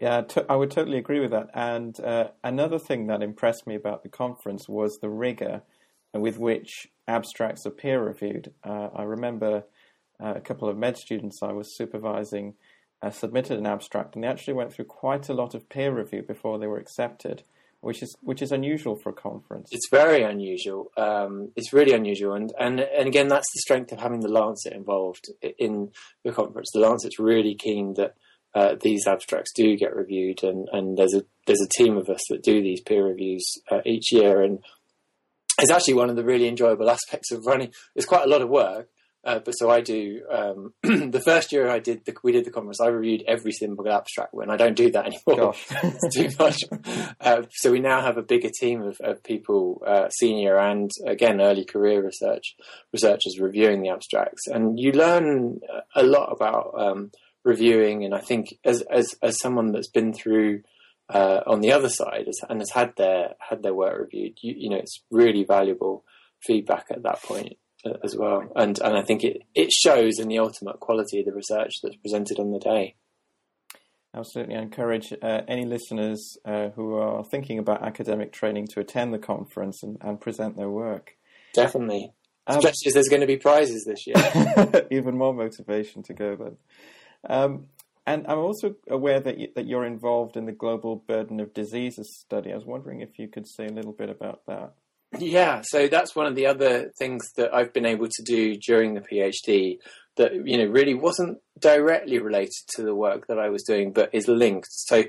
Yeah, 0.00 0.22
I 0.48 0.56
would 0.56 0.70
totally 0.70 0.98
agree 0.98 1.20
with 1.20 1.32
that. 1.32 1.50
And 1.54 1.98
uh, 2.00 2.28
another 2.42 2.78
thing 2.78 3.08
that 3.08 3.22
impressed 3.22 3.66
me 3.66 3.74
about 3.74 4.02
the 4.02 4.08
conference 4.08 4.68
was 4.68 4.98
the 5.00 5.10
rigor 5.10 5.62
with 6.14 6.38
which 6.38 6.88
abstracts 7.08 7.66
are 7.66 7.70
peer 7.70 8.02
reviewed. 8.02 8.52
Uh, 8.64 8.88
I 8.94 9.02
remember 9.02 9.64
uh, 10.22 10.34
a 10.36 10.40
couple 10.40 10.68
of 10.68 10.76
med 10.76 10.96
students 10.96 11.40
I 11.42 11.52
was 11.52 11.76
supervising 11.76 12.54
uh, 13.02 13.10
submitted 13.10 13.58
an 13.58 13.66
abstract, 13.66 14.14
and 14.14 14.22
they 14.22 14.28
actually 14.28 14.54
went 14.54 14.72
through 14.72 14.84
quite 14.84 15.28
a 15.28 15.34
lot 15.34 15.54
of 15.54 15.68
peer 15.68 15.92
review 15.92 16.22
before 16.22 16.58
they 16.58 16.68
were 16.68 16.78
accepted, 16.78 17.42
which 17.80 18.02
is 18.02 18.14
which 18.20 18.40
is 18.40 18.52
unusual 18.52 18.96
for 18.96 19.10
a 19.10 19.14
conference. 19.14 19.68
It's 19.72 19.88
very 19.90 20.22
unusual. 20.22 20.92
Um, 20.96 21.50
it's 21.56 21.72
really 21.72 21.92
unusual, 21.92 22.34
and, 22.34 22.52
and 22.58 22.80
and 22.80 23.08
again, 23.08 23.28
that's 23.28 23.48
the 23.54 23.60
strength 23.60 23.90
of 23.90 24.00
having 24.00 24.20
the 24.20 24.28
Lancet 24.28 24.72
involved 24.72 25.26
in 25.58 25.90
the 26.24 26.32
conference. 26.32 26.70
The 26.72 26.80
Lancet's 26.80 27.18
really 27.18 27.54
keen 27.54 27.94
that. 27.94 28.14
Uh, 28.54 28.76
these 28.82 29.06
abstracts 29.06 29.50
do 29.54 29.74
get 29.78 29.96
reviewed, 29.96 30.44
and, 30.44 30.68
and 30.72 30.98
there's 30.98 31.14
a 31.14 31.24
there's 31.46 31.62
a 31.62 31.82
team 31.82 31.96
of 31.96 32.10
us 32.10 32.20
that 32.28 32.42
do 32.42 32.60
these 32.60 32.82
peer 32.82 33.02
reviews 33.02 33.50
uh, 33.70 33.80
each 33.86 34.12
year, 34.12 34.42
and 34.42 34.58
it's 35.62 35.70
actually 35.70 35.94
one 35.94 36.10
of 36.10 36.16
the 36.16 36.24
really 36.24 36.48
enjoyable 36.48 36.90
aspects 36.90 37.30
of 37.32 37.46
running. 37.46 37.72
It's 37.94 38.06
quite 38.06 38.26
a 38.26 38.28
lot 38.28 38.42
of 38.42 38.48
work, 38.48 38.88
Uh, 39.24 39.38
but 39.38 39.52
so 39.52 39.70
I 39.70 39.80
do. 39.80 40.22
Um, 40.28 40.74
the 40.82 41.22
first 41.24 41.52
year 41.52 41.70
I 41.70 41.78
did 41.78 42.04
the, 42.04 42.14
we 42.24 42.32
did 42.32 42.44
the 42.44 42.50
conference. 42.50 42.80
I 42.80 42.88
reviewed 42.88 43.22
every 43.28 43.52
single 43.52 43.88
abstract 43.88 44.34
when 44.34 44.50
I 44.50 44.56
don't 44.56 44.74
do 44.76 44.90
that 44.90 45.06
anymore. 45.10 45.54
it's 45.70 46.16
too 46.16 46.28
much. 46.40 46.58
Uh, 47.20 47.42
so 47.52 47.70
we 47.70 47.78
now 47.78 48.00
have 48.02 48.18
a 48.18 48.22
bigger 48.22 48.50
team 48.60 48.82
of, 48.82 48.96
of 49.00 49.22
people, 49.22 49.80
uh, 49.86 50.08
senior 50.08 50.58
and 50.58 50.90
again 51.06 51.40
early 51.40 51.64
career 51.64 52.04
research 52.04 52.56
researchers 52.92 53.38
reviewing 53.38 53.80
the 53.82 53.90
abstracts, 53.90 54.48
and 54.48 54.80
you 54.80 54.90
learn 54.90 55.60
a 55.94 56.02
lot 56.02 56.32
about 56.32 56.74
um, 56.76 57.12
reviewing. 57.44 58.04
And 58.04 58.14
I 58.14 58.20
think 58.20 58.54
as 58.64 58.82
as 58.82 59.14
as 59.22 59.38
someone 59.38 59.70
that's 59.70 59.88
been 59.88 60.12
through 60.12 60.62
uh, 61.12 61.40
on 61.46 61.60
the 61.60 61.72
other 61.72 61.88
side 61.88 62.26
and 62.48 62.60
has 62.60 62.70
had 62.70 62.94
their 62.96 63.34
had 63.38 63.62
their 63.62 63.74
work 63.74 63.98
reviewed, 63.98 64.38
you, 64.42 64.54
you 64.56 64.70
know, 64.70 64.76
it's 64.76 65.02
really 65.10 65.44
valuable 65.44 66.04
feedback 66.42 66.86
at 66.90 67.02
that 67.02 67.22
point 67.22 67.56
as 68.02 68.16
well. 68.16 68.50
And 68.56 68.78
and 68.80 68.96
I 68.96 69.02
think 69.02 69.24
it 69.24 69.42
it 69.54 69.72
shows 69.72 70.18
in 70.18 70.28
the 70.28 70.38
ultimate 70.38 70.80
quality 70.80 71.20
of 71.20 71.26
the 71.26 71.32
research 71.32 71.74
that's 71.82 71.96
presented 71.96 72.38
on 72.38 72.52
the 72.52 72.58
day. 72.58 72.96
Absolutely, 74.14 74.56
I 74.56 74.60
encourage 74.60 75.12
uh, 75.22 75.40
any 75.48 75.64
listeners 75.64 76.36
uh, 76.44 76.68
who 76.70 76.94
are 76.96 77.24
thinking 77.24 77.58
about 77.58 77.82
academic 77.82 78.32
training 78.32 78.66
to 78.72 78.80
attend 78.80 79.14
the 79.14 79.18
conference 79.18 79.82
and, 79.82 79.96
and 80.02 80.20
present 80.20 80.56
their 80.56 80.68
work. 80.68 81.12
Definitely, 81.54 82.12
um, 82.46 82.58
especially 82.58 82.88
as 82.88 82.94
there's 82.94 83.08
going 83.08 83.22
to 83.22 83.26
be 83.26 83.38
prizes 83.38 83.84
this 83.86 84.06
year. 84.06 84.86
Even 84.90 85.16
more 85.16 85.32
motivation 85.32 86.02
to 86.04 86.14
go 86.14 86.36
then. 86.36 86.56
Um, 87.28 87.66
and 88.06 88.26
I'm 88.26 88.38
also 88.38 88.74
aware 88.88 89.20
that 89.20 89.38
you, 89.38 89.48
that 89.54 89.66
you're 89.66 89.84
involved 89.84 90.36
in 90.36 90.46
the 90.46 90.52
global 90.52 90.96
burden 90.96 91.40
of 91.40 91.54
diseases 91.54 92.18
study. 92.18 92.52
I 92.52 92.56
was 92.56 92.64
wondering 92.64 93.00
if 93.00 93.18
you 93.18 93.28
could 93.28 93.46
say 93.46 93.66
a 93.66 93.72
little 93.72 93.92
bit 93.92 94.10
about 94.10 94.40
that. 94.46 94.72
Yeah, 95.18 95.60
so 95.62 95.88
that's 95.88 96.16
one 96.16 96.26
of 96.26 96.34
the 96.34 96.46
other 96.46 96.90
things 96.98 97.32
that 97.36 97.54
I've 97.54 97.72
been 97.72 97.84
able 97.84 98.08
to 98.08 98.22
do 98.22 98.56
during 98.56 98.94
the 98.94 99.02
PhD 99.02 99.78
that 100.16 100.34
you 100.34 100.58
know 100.58 100.66
really 100.66 100.94
wasn't 100.94 101.38
directly 101.58 102.18
related 102.18 102.52
to 102.76 102.82
the 102.82 102.94
work 102.94 103.26
that 103.28 103.38
I 103.38 103.50
was 103.50 103.62
doing, 103.62 103.92
but 103.92 104.10
is 104.14 104.26
linked. 104.26 104.68
So 104.70 105.04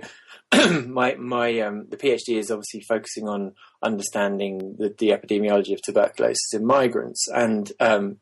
my 0.86 1.16
my 1.16 1.60
um, 1.62 1.88
the 1.90 1.98
PhD 1.98 2.38
is 2.38 2.52
obviously 2.52 2.82
focusing 2.82 3.28
on 3.28 3.54
understanding 3.82 4.76
the, 4.78 4.94
the 4.98 5.10
epidemiology 5.10 5.74
of 5.74 5.82
tuberculosis 5.82 6.54
in 6.54 6.66
migrants 6.66 7.28
and 7.34 7.72
um, 7.80 8.18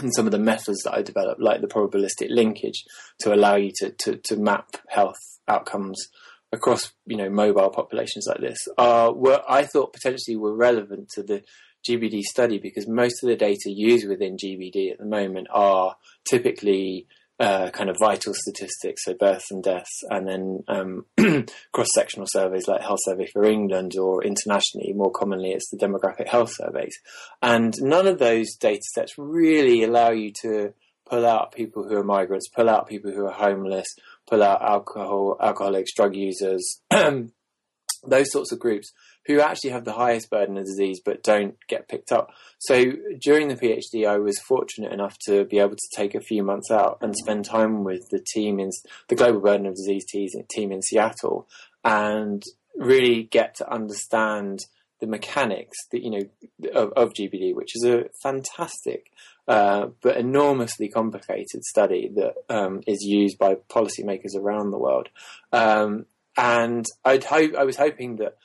and 0.00 0.14
some 0.14 0.26
of 0.26 0.32
the 0.32 0.38
methods 0.38 0.82
that 0.82 0.94
I 0.94 1.02
developed, 1.02 1.40
like 1.40 1.60
the 1.60 1.68
probabilistic 1.68 2.28
linkage, 2.30 2.84
to 3.20 3.34
allow 3.34 3.56
you 3.56 3.72
to 3.76 3.90
to, 3.90 4.16
to 4.16 4.36
map 4.36 4.76
health 4.88 5.18
outcomes 5.48 6.08
across 6.52 6.92
you 7.06 7.16
know 7.16 7.28
mobile 7.28 7.70
populations 7.70 8.26
like 8.28 8.40
this 8.40 8.58
are 8.78 9.12
were 9.12 9.42
I 9.48 9.64
thought 9.64 9.92
potentially 9.92 10.36
were 10.36 10.54
relevant 10.54 11.08
to 11.14 11.22
the 11.22 11.42
GBD 11.88 12.22
study 12.22 12.58
because 12.58 12.88
most 12.88 13.22
of 13.22 13.28
the 13.28 13.36
data 13.36 13.70
used 13.70 14.08
within 14.08 14.36
GBD 14.36 14.92
at 14.92 14.98
the 14.98 15.06
moment 15.06 15.48
are 15.50 15.96
typically 16.28 17.06
uh, 17.38 17.70
kind 17.70 17.90
of 17.90 17.96
vital 18.00 18.32
statistics, 18.34 19.04
so 19.04 19.14
births 19.14 19.50
and 19.50 19.62
deaths, 19.62 20.02
and 20.08 20.26
then 20.26 20.64
um, 20.68 21.04
cross-sectional 21.72 22.26
surveys 22.30 22.66
like 22.66 22.82
Health 22.82 23.00
Survey 23.02 23.26
for 23.26 23.44
England 23.44 23.96
or 23.98 24.24
internationally, 24.24 24.92
more 24.94 25.10
commonly 25.10 25.50
it's 25.50 25.70
the 25.70 25.76
demographic 25.76 26.28
health 26.28 26.54
surveys. 26.54 26.96
And 27.42 27.74
none 27.80 28.06
of 28.06 28.18
those 28.18 28.54
data 28.54 28.82
sets 28.94 29.18
really 29.18 29.82
allow 29.82 30.10
you 30.10 30.32
to 30.42 30.72
pull 31.08 31.26
out 31.26 31.52
people 31.52 31.86
who 31.86 31.96
are 31.96 32.04
migrants, 32.04 32.48
pull 32.48 32.68
out 32.68 32.88
people 32.88 33.12
who 33.12 33.26
are 33.26 33.32
homeless, 33.32 33.86
pull 34.26 34.42
out 34.42 34.62
alcohol, 34.62 35.36
alcoholics, 35.40 35.94
drug 35.94 36.16
users, 36.16 36.80
those 36.90 38.32
sorts 38.32 38.52
of 38.52 38.58
groups 38.58 38.92
who 39.26 39.40
actually 39.40 39.70
have 39.70 39.84
the 39.84 39.92
highest 39.92 40.30
burden 40.30 40.56
of 40.56 40.64
disease 40.64 41.00
but 41.04 41.22
don't 41.22 41.56
get 41.68 41.88
picked 41.88 42.12
up. 42.12 42.30
So 42.58 42.92
during 43.20 43.48
the 43.48 43.56
PhD, 43.56 44.06
I 44.06 44.18
was 44.18 44.38
fortunate 44.38 44.92
enough 44.92 45.16
to 45.26 45.44
be 45.44 45.58
able 45.58 45.76
to 45.76 45.96
take 45.96 46.14
a 46.14 46.20
few 46.20 46.42
months 46.42 46.70
out 46.70 46.98
and 47.00 47.14
spend 47.16 47.44
time 47.44 47.84
with 47.84 48.08
the 48.10 48.24
team 48.34 48.58
in 48.60 48.70
the 49.08 49.14
Global 49.14 49.40
Burden 49.40 49.66
of 49.66 49.74
Disease 49.74 50.06
team 50.50 50.72
in 50.72 50.82
Seattle 50.82 51.48
and 51.84 52.42
really 52.76 53.24
get 53.24 53.54
to 53.56 53.70
understand 53.70 54.60
the 55.00 55.06
mechanics 55.06 55.76
that 55.92 56.02
you 56.02 56.10
know 56.10 56.70
of, 56.74 56.92
of 56.92 57.12
GBD, 57.12 57.54
which 57.54 57.76
is 57.76 57.84
a 57.84 58.04
fantastic 58.22 59.10
uh, 59.48 59.88
but 60.02 60.16
enormously 60.16 60.88
complicated 60.88 61.64
study 61.64 62.10
that 62.16 62.34
um, 62.48 62.80
is 62.86 63.02
used 63.02 63.38
by 63.38 63.54
policymakers 63.54 64.34
around 64.36 64.70
the 64.70 64.78
world. 64.78 65.08
Um, 65.52 66.06
and 66.36 66.84
I'd 67.04 67.24
hope 67.24 67.54
I 67.54 67.64
was 67.64 67.76
hoping 67.76 68.16
that, 68.16 68.36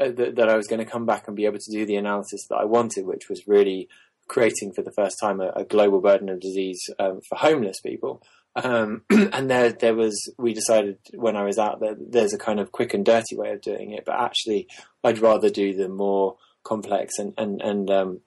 uh, 0.00 0.10
that, 0.12 0.36
that 0.36 0.48
I 0.48 0.56
was 0.56 0.66
going 0.66 0.84
to 0.84 0.90
come 0.90 1.06
back 1.06 1.26
and 1.26 1.36
be 1.36 1.46
able 1.46 1.58
to 1.58 1.72
do 1.72 1.86
the 1.86 1.96
analysis 1.96 2.46
that 2.48 2.56
I 2.56 2.64
wanted, 2.64 3.06
which 3.06 3.28
was 3.28 3.46
really 3.46 3.88
creating 4.28 4.72
for 4.72 4.82
the 4.82 4.92
first 4.92 5.18
time 5.20 5.40
a, 5.40 5.50
a 5.56 5.64
global 5.64 6.00
burden 6.00 6.28
of 6.28 6.40
disease 6.40 6.80
um, 6.98 7.20
for 7.28 7.36
homeless 7.36 7.80
people. 7.80 8.22
Um, 8.56 9.02
and 9.10 9.50
there, 9.50 9.72
there 9.72 9.94
was, 9.94 10.32
we 10.38 10.54
decided 10.54 10.98
when 11.14 11.36
I 11.36 11.44
was 11.44 11.58
out 11.58 11.80
there, 11.80 11.96
there's 11.98 12.32
a 12.32 12.38
kind 12.38 12.60
of 12.60 12.72
quick 12.72 12.94
and 12.94 13.04
dirty 13.04 13.36
way 13.36 13.50
of 13.50 13.60
doing 13.60 13.92
it, 13.92 14.04
but 14.06 14.18
actually 14.18 14.68
I'd 15.04 15.18
rather 15.18 15.50
do 15.50 15.74
the 15.74 15.88
more 15.88 16.36
complex 16.62 17.14
and, 17.18 17.34
and, 17.36 17.60
and, 17.60 17.90
um, 17.90 18.20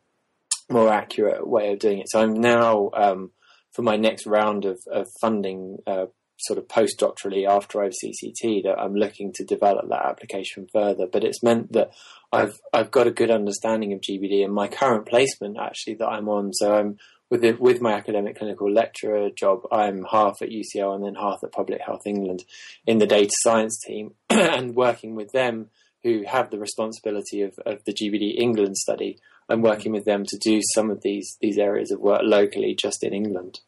more 0.70 0.92
accurate 0.92 1.48
way 1.48 1.74
of 1.74 1.80
doing 1.80 2.00
it. 2.00 2.10
So 2.10 2.22
I'm 2.22 2.34
now, 2.34 2.90
um, 2.94 3.32
for 3.72 3.82
my 3.82 3.96
next 3.96 4.26
round 4.26 4.66
of, 4.66 4.80
of 4.92 5.08
funding, 5.20 5.78
uh, 5.86 6.06
sort 6.44 6.60
of 6.60 6.68
postdoctorally 6.68 7.48
after 7.48 7.82
I've 7.82 7.94
CCT, 7.94 8.64
that 8.64 8.80
I'm 8.80 8.96
looking 8.96 9.32
to 9.34 9.44
develop 9.44 9.90
that 9.90 10.06
application 10.06 10.68
further. 10.72 11.08
But 11.12 11.24
it's 11.24 11.44
meant 11.44 11.74
that 11.74 11.92
I've 12.32 12.60
I've 12.72 12.92
got 12.92 13.08
a 13.08 13.12
good 13.12 13.32
understanding 13.32 13.94
of 13.94 14.02
GBD 14.02 14.44
and 14.44 14.54
my 14.54 14.68
current 14.68 15.06
placement 15.06 15.58
actually 15.60 15.96
that 15.96 16.08
I'm 16.08 16.30
on. 16.30 16.54
So 16.54 16.76
I'm 16.76 16.98
with 17.30 17.44
it, 17.44 17.60
with 17.60 17.82
my 17.82 17.94
academic 17.94 18.38
clinical 18.38 18.72
lecturer 18.72 19.30
job, 19.30 19.62
I'm 19.72 20.06
half 20.10 20.42
at 20.42 20.50
UCL 20.50 20.96
and 20.96 21.04
then 21.04 21.16
half 21.16 21.44
at 21.44 21.52
Public 21.52 21.82
Health 21.82 22.06
England 22.06 22.44
in 22.86 23.00
the 23.00 23.08
data 23.08 23.32
science 23.42 23.80
team 23.86 24.14
and 24.30 24.76
working 24.76 25.16
with 25.16 25.32
them 25.32 25.70
who 26.04 26.24
have 26.28 26.52
the 26.52 26.60
responsibility 26.60 27.42
of, 27.42 27.58
of 27.66 27.84
the 27.86 27.94
GBD 27.94 28.38
England 28.38 28.76
study 28.78 29.18
I'm 29.50 29.62
working 29.62 29.92
with 29.92 30.06
them 30.06 30.26
to 30.26 30.38
do 30.38 30.62
some 30.74 30.90
of 30.90 31.02
these 31.02 31.38
these 31.42 31.58
areas 31.58 31.92
of 31.92 32.00
work 32.00 32.22
locally, 32.24 32.76
just 32.80 33.04
in 33.04 33.14
England. 33.14 33.60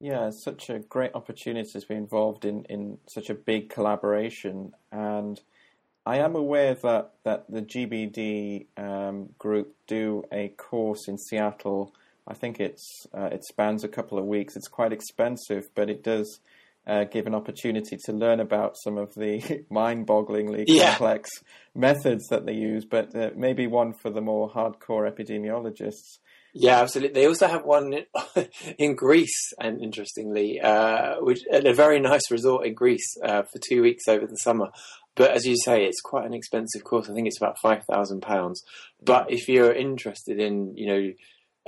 Yeah, 0.00 0.28
it's 0.28 0.44
such 0.44 0.68
a 0.70 0.80
great 0.80 1.12
opportunity 1.14 1.80
to 1.80 1.86
be 1.86 1.94
involved 1.94 2.44
in, 2.44 2.64
in 2.68 2.98
such 3.08 3.30
a 3.30 3.34
big 3.34 3.70
collaboration, 3.70 4.72
and 4.92 5.40
I 6.06 6.18
am 6.18 6.36
aware 6.36 6.74
that 6.74 7.12
that 7.24 7.46
the 7.48 7.62
GBD 7.62 8.66
um, 8.76 9.30
group 9.38 9.74
do 9.86 10.24
a 10.32 10.48
course 10.48 11.08
in 11.08 11.16
Seattle. 11.16 11.94
I 12.26 12.34
think 12.34 12.60
it's 12.60 13.06
uh, 13.16 13.30
it 13.32 13.44
spans 13.44 13.84
a 13.84 13.88
couple 13.88 14.18
of 14.18 14.26
weeks. 14.26 14.56
It's 14.56 14.68
quite 14.68 14.92
expensive, 14.92 15.64
but 15.74 15.88
it 15.88 16.02
does 16.02 16.40
uh, 16.86 17.04
give 17.04 17.26
an 17.26 17.34
opportunity 17.34 17.96
to 18.04 18.12
learn 18.12 18.40
about 18.40 18.76
some 18.82 18.98
of 18.98 19.14
the 19.14 19.64
mind-bogglingly 19.70 20.64
yeah. 20.66 20.90
complex 20.90 21.30
methods 21.74 22.26
that 22.28 22.44
they 22.44 22.52
use, 22.52 22.84
but 22.84 23.14
uh, 23.16 23.30
maybe 23.34 23.66
one 23.66 23.94
for 23.94 24.10
the 24.10 24.20
more 24.20 24.50
hardcore 24.50 25.10
epidemiologists. 25.10 26.18
Yeah, 26.56 26.80
absolutely. 26.80 27.20
They 27.20 27.26
also 27.26 27.48
have 27.48 27.64
one 27.64 28.04
in 28.78 28.94
Greece, 28.94 29.52
and 29.60 29.82
interestingly, 29.82 30.60
uh, 30.60 31.16
which 31.18 31.40
at 31.50 31.66
a 31.66 31.74
very 31.74 31.98
nice 31.98 32.30
resort 32.30 32.64
in 32.64 32.74
Greece 32.74 33.16
uh, 33.24 33.42
for 33.42 33.58
two 33.68 33.82
weeks 33.82 34.06
over 34.06 34.24
the 34.24 34.36
summer. 34.36 34.68
But 35.16 35.32
as 35.32 35.44
you 35.46 35.56
say, 35.56 35.84
it's 35.84 36.00
quite 36.00 36.26
an 36.26 36.34
expensive 36.34 36.84
course. 36.84 37.10
I 37.10 37.12
think 37.12 37.26
it's 37.26 37.40
about 37.40 37.58
five 37.60 37.82
thousand 37.90 38.22
pounds. 38.22 38.62
But 39.02 39.32
if 39.32 39.48
you're 39.48 39.72
interested 39.72 40.38
in, 40.38 40.76
you 40.76 40.86
know, 40.86 41.12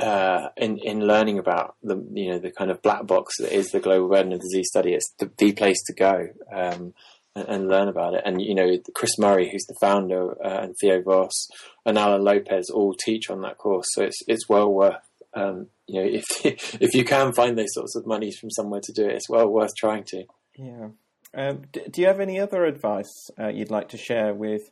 uh, 0.07 0.51
in 0.57 0.79
in 0.79 1.01
learning 1.01 1.41
about 1.41 1.75
the 1.83 1.97
you 2.13 2.31
know 2.31 2.39
the 2.39 2.53
kind 2.53 2.71
of 2.71 2.81
black 2.81 3.07
box 3.09 3.39
that 3.41 3.53
is 3.53 3.71
the 3.71 3.81
global 3.81 4.09
burden 4.09 4.33
of 4.33 4.41
disease 4.41 4.69
study, 4.69 4.95
it's 4.95 5.13
the, 5.19 5.29
the 5.39 5.51
place 5.53 5.83
to 5.87 5.95
go 5.95 6.29
um, 6.55 6.95
and, 7.37 7.49
and, 7.49 7.69
learn 7.69 7.89
about 7.89 8.15
it. 8.15 8.23
And 8.25 8.41
you 8.41 8.55
know, 8.55 8.77
Chris 8.95 9.19
Murray, 9.19 9.51
who's 9.51 9.67
the 9.67 9.77
founder, 9.81 10.33
uh, 10.45 10.63
and 10.63 10.75
Theo 10.81 11.03
Vos 11.03 11.49
and 11.85 11.99
Alan 11.99 12.23
Lopez 12.23 12.71
all 12.71 12.95
teach 12.95 13.31
on 13.31 13.43
that 13.43 13.59
course, 13.59 13.87
so 13.93 14.03
it's 14.03 14.19
it's 14.27 14.49
well 14.49 14.73
worth. 14.73 15.03
Um, 15.35 15.69
you 15.87 16.01
know, 16.01 16.09
if 16.09 16.25
if 16.81 16.95
you 16.95 17.05
can 17.05 17.33
find 17.33 17.57
those 17.57 17.75
sorts 17.75 17.95
of 17.97 18.07
monies 18.07 18.39
from 18.39 18.51
somewhere 18.51 18.81
to 18.83 18.93
do 18.93 19.05
it, 19.05 19.15
it's 19.15 19.29
well 19.29 19.49
worth 19.49 19.75
trying 19.77 20.05
to. 20.09 20.25
Yeah. 20.57 20.89
Um, 21.35 21.63
do 21.73 22.01
you 22.01 22.07
have 22.07 22.21
any 22.21 22.41
other 22.41 22.65
advice 22.65 23.29
uh, 23.39 23.49
you'd 23.49 23.71
like 23.71 23.91
to 23.91 23.99
share 23.99 24.33
with 24.33 24.63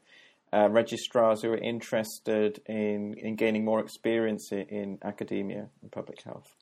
uh, 0.55 0.69
registrars 0.71 1.43
who 1.43 1.51
are 1.51 1.59
interested 1.59 2.61
in, 2.67 3.15
in 3.19 3.37
gaining 3.37 3.65
more 3.65 3.81
experience 3.81 4.51
in, 4.51 4.61
in 4.61 4.99
academia 5.05 5.69
and 5.83 5.93
public 5.93 6.23
health? 6.23 6.55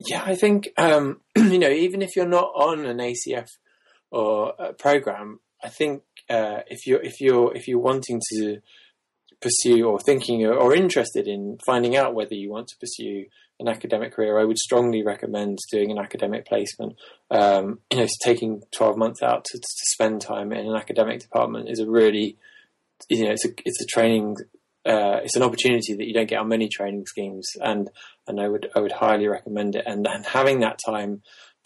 Yeah, 0.00 0.22
I 0.24 0.34
think 0.34 0.68
um, 0.76 1.20
you 1.36 1.58
know 1.58 1.70
even 1.70 2.02
if 2.02 2.14
you're 2.14 2.28
not 2.28 2.50
on 2.54 2.84
an 2.84 2.98
ACF 2.98 3.48
or 4.10 4.54
a 4.58 4.72
program, 4.72 5.40
I 5.62 5.68
think 5.68 6.02
uh, 6.30 6.60
if 6.68 6.86
you're 6.86 7.00
if 7.02 7.20
you're 7.20 7.54
if 7.54 7.68
you're 7.68 7.78
wanting 7.78 8.20
to 8.34 8.58
pursue 9.40 9.84
or 9.84 10.00
thinking 10.00 10.44
or, 10.44 10.54
or, 10.54 10.74
interested 10.74 11.28
in 11.28 11.58
finding 11.64 11.96
out 11.96 12.12
whether 12.12 12.34
you 12.34 12.50
want 12.50 12.66
to 12.66 12.76
pursue 12.78 13.24
an 13.60 13.68
academic 13.68 14.12
career, 14.12 14.36
I 14.36 14.44
would 14.44 14.58
strongly 14.58 15.04
recommend 15.04 15.58
doing 15.70 15.92
an 15.92 15.98
academic 15.98 16.44
placement. 16.44 16.96
Um, 17.30 17.78
you 17.92 17.98
know, 17.98 18.06
taking 18.24 18.62
12 18.72 18.96
months 18.96 19.22
out 19.22 19.44
to, 19.44 19.58
to, 19.58 19.66
spend 19.68 20.22
time 20.22 20.52
in 20.52 20.66
an 20.66 20.74
academic 20.74 21.20
department 21.20 21.68
is 21.68 21.78
a 21.78 21.88
really 21.88 22.36
you 23.08 23.24
know, 23.24 23.30
it's 23.30 23.44
a 23.44 23.50
it's 23.64 23.80
a 23.80 23.86
training 23.86 24.36
uh, 24.88 25.20
it's 25.22 25.36
an 25.36 25.42
opportunity 25.42 25.94
that 25.94 26.06
you 26.06 26.14
don't 26.14 26.28
get 26.28 26.38
on 26.38 26.48
many 26.48 26.68
training 26.68 27.04
schemes, 27.06 27.46
and 27.60 27.90
and 28.26 28.40
I 28.40 28.48
would 28.48 28.70
I 28.74 28.80
would 28.80 28.92
highly 28.92 29.28
recommend 29.28 29.76
it. 29.76 29.84
And, 29.86 30.06
and 30.06 30.24
having 30.24 30.60
that 30.60 30.78
time 30.84 31.22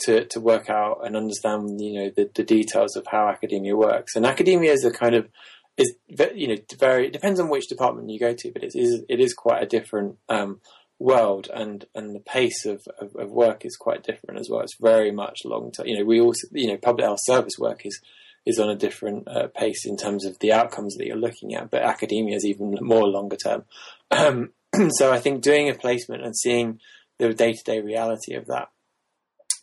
to 0.07 0.25
to 0.27 0.41
work 0.41 0.69
out 0.71 1.01
and 1.05 1.17
understand 1.17 1.81
you 1.81 1.95
know 1.95 2.11
the, 2.15 2.31
the 2.35 2.43
details 2.43 2.97
of 2.97 3.07
how 3.11 3.29
academia 3.29 3.77
works. 3.77 4.17
And 4.17 4.27
academia 4.27 4.73
is 4.73 4.85
a 4.85 4.91
kind 4.91 5.15
of 5.15 5.29
is 5.77 5.95
you 6.35 6.49
know 6.49 6.57
very 6.79 7.07
it 7.07 7.13
depends 7.13 7.41
on 7.41 7.49
which 7.49 7.69
department 7.69 8.11
you 8.11 8.19
go 8.19 8.35
to, 8.37 8.51
but 8.53 8.63
it 8.63 8.73
is 8.75 9.03
it 9.09 9.21
is 9.21 9.35
quite 9.35 9.63
a 9.63 9.67
different 9.67 10.17
um, 10.29 10.61
world, 10.99 11.49
and 11.53 11.87
and 11.95 12.15
the 12.15 12.21
pace 12.21 12.65
of, 12.65 12.83
of, 12.99 13.15
of, 13.17 13.31
work 13.31 13.65
is 13.65 13.77
quite 13.77 14.05
different 14.05 14.41
as 14.41 14.49
well. 14.51 14.61
It's 14.61 14.77
very 14.81 15.11
much 15.11 15.41
long 15.45 15.73
term. 15.73 15.87
You 15.87 15.99
know, 15.99 16.05
we 16.05 16.21
also 16.21 16.47
you 16.53 16.69
know 16.69 16.77
public 16.77 17.05
health 17.05 17.21
service 17.23 17.55
work 17.59 17.85
is 17.85 18.01
is 18.45 18.59
on 18.59 18.71
a 18.71 18.77
different 18.77 19.29
uh, 19.29 19.47
pace 19.49 19.87
in 19.87 19.97
terms 19.97 20.25
of 20.25 20.39
the 20.41 20.53
outcomes 20.53 20.97
that 20.97 21.07
you're 21.07 21.17
looking 21.17 21.55
at, 21.55 21.71
but 21.71 21.83
academia 21.83 22.37
is 22.37 22.45
even 22.45 22.77
more 22.81 23.07
longer 23.07 23.37
term. 23.37 23.65
Um, 24.11 24.51
so 24.91 25.13
I 25.13 25.21
think 25.21 25.43
doing 25.43 25.69
a 25.69 25.75
placement 25.75 26.25
and 26.25 26.37
seeing 26.37 26.81
the 27.19 27.33
day 27.35 27.53
to 27.53 27.65
day 27.65 27.81
reality 27.81 28.35
of 28.35 28.47
that 28.47 28.69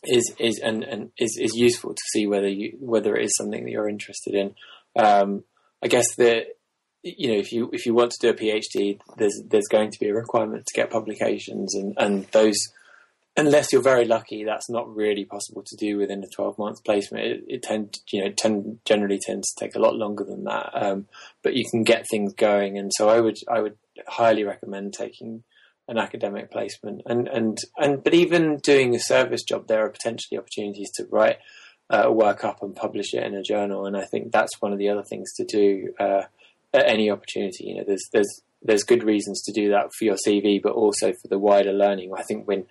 is 0.04 0.34
is 0.38 0.58
and, 0.58 0.82
and 0.82 1.10
is, 1.18 1.38
is 1.40 1.54
useful 1.54 1.94
to 1.94 2.02
see 2.12 2.26
whether 2.26 2.48
you 2.48 2.76
whether 2.80 3.16
it 3.16 3.24
is 3.24 3.36
something 3.36 3.64
that 3.64 3.70
you're 3.70 3.88
interested 3.88 4.34
in. 4.34 4.54
Um, 4.98 5.44
I 5.82 5.88
guess 5.88 6.14
that 6.16 6.46
you 7.02 7.28
know 7.28 7.38
if 7.38 7.52
you 7.52 7.70
if 7.72 7.86
you 7.86 7.94
want 7.94 8.12
to 8.12 8.18
do 8.20 8.30
a 8.30 8.34
PhD, 8.34 8.98
there's 9.16 9.42
there's 9.48 9.68
going 9.68 9.90
to 9.90 9.98
be 9.98 10.08
a 10.08 10.14
requirement 10.14 10.64
to 10.66 10.80
get 10.80 10.90
publications, 10.90 11.74
and 11.74 11.94
and 11.98 12.26
those 12.32 12.56
unless 13.36 13.72
you're 13.72 13.82
very 13.82 14.04
lucky, 14.04 14.44
that's 14.44 14.68
not 14.68 14.94
really 14.94 15.24
possible 15.24 15.62
to 15.64 15.76
do 15.76 15.96
within 15.96 16.22
a 16.22 16.28
12 16.28 16.58
month 16.58 16.84
placement. 16.84 17.24
It, 17.24 17.44
it 17.48 17.62
tend, 17.62 17.98
you 18.10 18.24
know, 18.24 18.32
tend, 18.36 18.80
generally 18.84 19.18
tends 19.18 19.52
to 19.52 19.64
take 19.64 19.74
a 19.74 19.80
lot 19.80 19.96
longer 19.96 20.24
than 20.24 20.44
that. 20.44 20.70
Um, 20.74 21.06
but 21.42 21.54
you 21.54 21.64
can 21.70 21.84
get 21.84 22.06
things 22.08 22.34
going. 22.34 22.76
And 22.76 22.90
so 22.94 23.08
I 23.08 23.20
would, 23.20 23.38
I 23.48 23.60
would 23.60 23.76
highly 24.08 24.44
recommend 24.44 24.92
taking 24.92 25.44
an 25.88 25.98
academic 25.98 26.50
placement 26.50 27.02
and, 27.06 27.26
and, 27.28 27.58
and, 27.76 28.04
but 28.04 28.14
even 28.14 28.58
doing 28.58 28.94
a 28.94 29.00
service 29.00 29.42
job, 29.42 29.66
there 29.66 29.84
are 29.84 29.90
potentially 29.90 30.38
opportunities 30.38 30.90
to 30.94 31.06
write, 31.10 31.38
uh, 31.90 32.08
work 32.10 32.44
up 32.44 32.62
and 32.62 32.76
publish 32.76 33.12
it 33.12 33.24
in 33.24 33.34
a 33.34 33.42
journal. 33.42 33.86
And 33.86 33.96
I 33.96 34.04
think 34.04 34.30
that's 34.30 34.60
one 34.60 34.72
of 34.72 34.78
the 34.78 34.88
other 34.88 35.02
things 35.02 35.32
to 35.34 35.44
do, 35.44 35.92
uh, 35.98 36.22
at 36.72 36.88
any 36.88 37.10
opportunity. 37.10 37.64
You 37.64 37.76
know, 37.76 37.84
there's, 37.84 38.08
there's, 38.12 38.42
there's 38.62 38.84
good 38.84 39.02
reasons 39.02 39.42
to 39.42 39.52
do 39.52 39.70
that 39.70 39.92
for 39.98 40.04
your 40.04 40.16
CV, 40.26 40.62
but 40.62 40.72
also 40.72 41.12
for 41.12 41.28
the 41.28 41.38
wider 41.38 41.72
learning. 41.72 42.12
I 42.16 42.22
think 42.22 42.46
when 42.46 42.66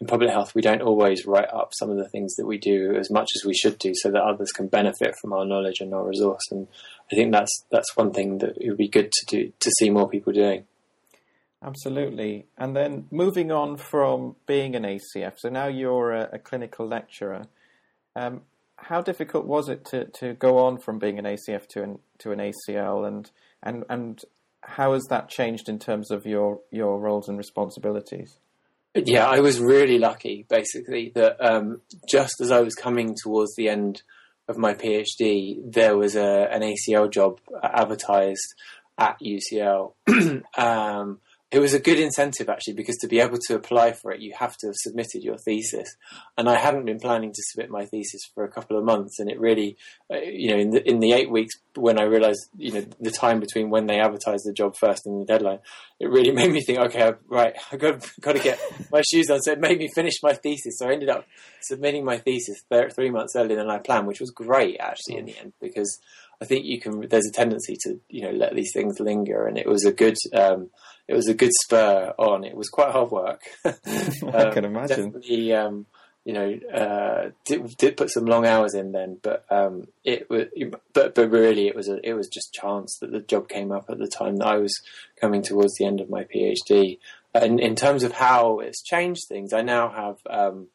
in 0.00 0.06
public 0.06 0.30
health, 0.30 0.54
we 0.54 0.62
don't 0.62 0.82
always 0.82 1.26
write 1.26 1.52
up 1.52 1.70
some 1.72 1.90
of 1.90 1.96
the 1.96 2.08
things 2.08 2.34
that 2.36 2.46
we 2.46 2.58
do 2.58 2.96
as 2.98 3.10
much 3.10 3.30
as 3.36 3.44
we 3.44 3.54
should 3.54 3.78
do, 3.78 3.92
so 3.94 4.10
that 4.10 4.22
others 4.22 4.52
can 4.52 4.66
benefit 4.68 5.14
from 5.20 5.32
our 5.32 5.44
knowledge 5.44 5.80
and 5.80 5.94
our 5.94 6.06
resource. 6.06 6.42
And 6.50 6.66
I 7.12 7.14
think 7.14 7.32
that's 7.32 7.64
that's 7.70 7.96
one 7.96 8.12
thing 8.12 8.38
that 8.38 8.56
it 8.60 8.68
would 8.68 8.78
be 8.78 8.88
good 8.88 9.12
to 9.12 9.26
do 9.26 9.52
to 9.60 9.70
see 9.78 9.90
more 9.90 10.08
people 10.08 10.32
doing. 10.32 10.64
Absolutely. 11.64 12.46
And 12.58 12.76
then 12.76 13.06
moving 13.10 13.50
on 13.50 13.78
from 13.78 14.36
being 14.46 14.76
an 14.76 14.82
ACF, 14.82 15.38
so 15.38 15.48
now 15.48 15.66
you're 15.66 16.12
a, 16.12 16.30
a 16.34 16.38
clinical 16.38 16.86
lecturer. 16.86 17.46
Um, 18.14 18.42
how 18.76 19.00
difficult 19.00 19.46
was 19.46 19.68
it 19.68 19.84
to, 19.86 20.04
to 20.18 20.34
go 20.34 20.58
on 20.58 20.78
from 20.78 20.98
being 20.98 21.18
an 21.18 21.24
ACF 21.24 21.66
to 21.68 21.82
an 21.82 21.98
to 22.18 22.32
an 22.32 22.38
ACL, 22.38 23.08
and 23.08 23.30
and 23.62 23.84
and 23.88 24.20
how 24.62 24.92
has 24.92 25.04
that 25.08 25.30
changed 25.30 25.68
in 25.68 25.78
terms 25.78 26.10
of 26.10 26.26
your 26.26 26.60
your 26.70 26.98
roles 27.00 27.28
and 27.28 27.38
responsibilities? 27.38 28.38
Yeah, 28.94 29.26
I 29.26 29.40
was 29.40 29.58
really 29.58 29.98
lucky, 29.98 30.46
basically, 30.48 31.10
that 31.16 31.44
um, 31.44 31.80
just 32.08 32.40
as 32.40 32.52
I 32.52 32.60
was 32.60 32.74
coming 32.74 33.16
towards 33.20 33.56
the 33.56 33.68
end 33.68 34.02
of 34.46 34.56
my 34.56 34.74
PhD, 34.74 35.58
there 35.64 35.96
was 35.96 36.14
a, 36.14 36.48
an 36.52 36.62
ACL 36.62 37.10
job 37.10 37.40
advertised 37.60 38.54
at 38.96 39.18
UCL. 39.20 39.94
um, 40.56 41.18
it 41.54 41.60
was 41.60 41.72
a 41.72 41.78
good 41.78 42.00
incentive 42.00 42.48
actually 42.48 42.74
because 42.74 42.96
to 42.96 43.06
be 43.06 43.20
able 43.20 43.38
to 43.46 43.54
apply 43.54 43.92
for 43.92 44.10
it, 44.10 44.20
you 44.20 44.34
have 44.36 44.56
to 44.56 44.66
have 44.66 44.74
submitted 44.76 45.22
your 45.22 45.38
thesis. 45.38 45.96
And 46.36 46.48
I 46.48 46.56
hadn't 46.56 46.84
been 46.84 46.98
planning 46.98 47.30
to 47.30 47.42
submit 47.50 47.70
my 47.70 47.84
thesis 47.86 48.22
for 48.34 48.42
a 48.42 48.50
couple 48.50 48.76
of 48.76 48.84
months, 48.84 49.20
and 49.20 49.30
it 49.30 49.38
really, 49.38 49.76
uh, 50.12 50.18
you 50.18 50.50
know, 50.50 50.58
in 50.58 50.70
the 50.70 50.88
in 50.88 50.98
the 50.98 51.12
eight 51.12 51.30
weeks 51.30 51.54
when 51.76 52.00
I 52.00 52.04
realised, 52.04 52.48
you 52.56 52.72
know, 52.72 52.84
the 53.00 53.12
time 53.12 53.38
between 53.38 53.70
when 53.70 53.86
they 53.86 54.00
advertised 54.00 54.44
the 54.44 54.52
job 54.52 54.74
first 54.76 55.06
and 55.06 55.20
the 55.20 55.26
deadline, 55.26 55.60
it 56.00 56.10
really 56.10 56.30
made 56.40 56.50
me 56.50 56.60
think, 56.60 56.80
okay, 56.80 57.12
right, 57.28 57.54
I 57.72 57.76
got 57.76 58.04
got 58.20 58.32
to 58.32 58.42
get 58.42 58.60
my 58.90 59.02
shoes 59.08 59.30
on. 59.30 59.40
So 59.40 59.52
it 59.52 59.60
made 59.60 59.78
me 59.78 59.88
finish 59.94 60.14
my 60.24 60.32
thesis. 60.32 60.78
So 60.78 60.88
I 60.88 60.92
ended 60.92 61.08
up 61.08 61.24
submitting 61.62 62.04
my 62.04 62.18
thesis 62.18 62.64
three 62.94 63.10
months 63.10 63.36
earlier 63.36 63.56
than 63.56 63.70
I 63.70 63.78
planned, 63.78 64.08
which 64.08 64.20
was 64.20 64.30
great 64.30 64.78
actually 64.80 65.18
in 65.18 65.26
the 65.26 65.38
end 65.38 65.52
because 65.60 66.00
I 66.40 66.46
think 66.46 66.64
you 66.64 66.80
can. 66.80 67.08
There's 67.08 67.26
a 67.26 67.32
tendency 67.32 67.76
to 67.82 68.00
you 68.08 68.22
know 68.22 68.30
let 68.30 68.54
these 68.54 68.72
things 68.72 69.00
linger, 69.00 69.46
and 69.46 69.58
it 69.58 69.66
was 69.66 69.84
a 69.84 69.92
good. 69.92 70.16
Um, 70.34 70.70
it 71.06 71.14
was 71.14 71.28
a 71.28 71.34
good 71.34 71.52
spur 71.64 72.14
on. 72.18 72.44
It 72.44 72.56
was 72.56 72.68
quite 72.68 72.90
hard 72.90 73.10
work. 73.10 73.42
um, 73.64 73.74
I 74.34 74.50
can 74.50 74.64
um, 74.64 74.76
imagine. 74.76 75.10
Definitely, 75.10 75.52
um, 75.52 75.86
you 76.24 76.32
know, 76.32 76.58
uh, 76.72 77.30
did, 77.44 77.76
did 77.76 77.96
put 77.98 78.10
some 78.10 78.24
long 78.24 78.46
hours 78.46 78.74
in 78.74 78.92
then, 78.92 79.18
but 79.22 79.44
um, 79.50 79.88
it 80.04 80.30
was, 80.30 80.46
but 80.94 81.14
but 81.14 81.30
really, 81.30 81.68
it 81.68 81.76
was 81.76 81.88
a, 81.88 81.98
it 82.02 82.14
was 82.14 82.28
just 82.28 82.54
chance 82.54 82.96
that 83.00 83.12
the 83.12 83.20
job 83.20 83.48
came 83.48 83.70
up 83.70 83.86
at 83.90 83.98
the 83.98 84.08
time 84.08 84.36
that 84.36 84.46
I 84.46 84.56
was 84.56 84.74
coming 85.20 85.42
towards 85.42 85.74
the 85.74 85.84
end 85.84 86.00
of 86.00 86.08
my 86.08 86.24
PhD. 86.24 86.98
And 87.34 87.60
in 87.60 87.74
terms 87.74 88.04
of 88.04 88.12
how 88.12 88.60
it's 88.60 88.82
changed 88.82 89.24
things, 89.28 89.52
I 89.52 89.60
now 89.60 89.90
have 89.90 90.16
um, 90.30 90.68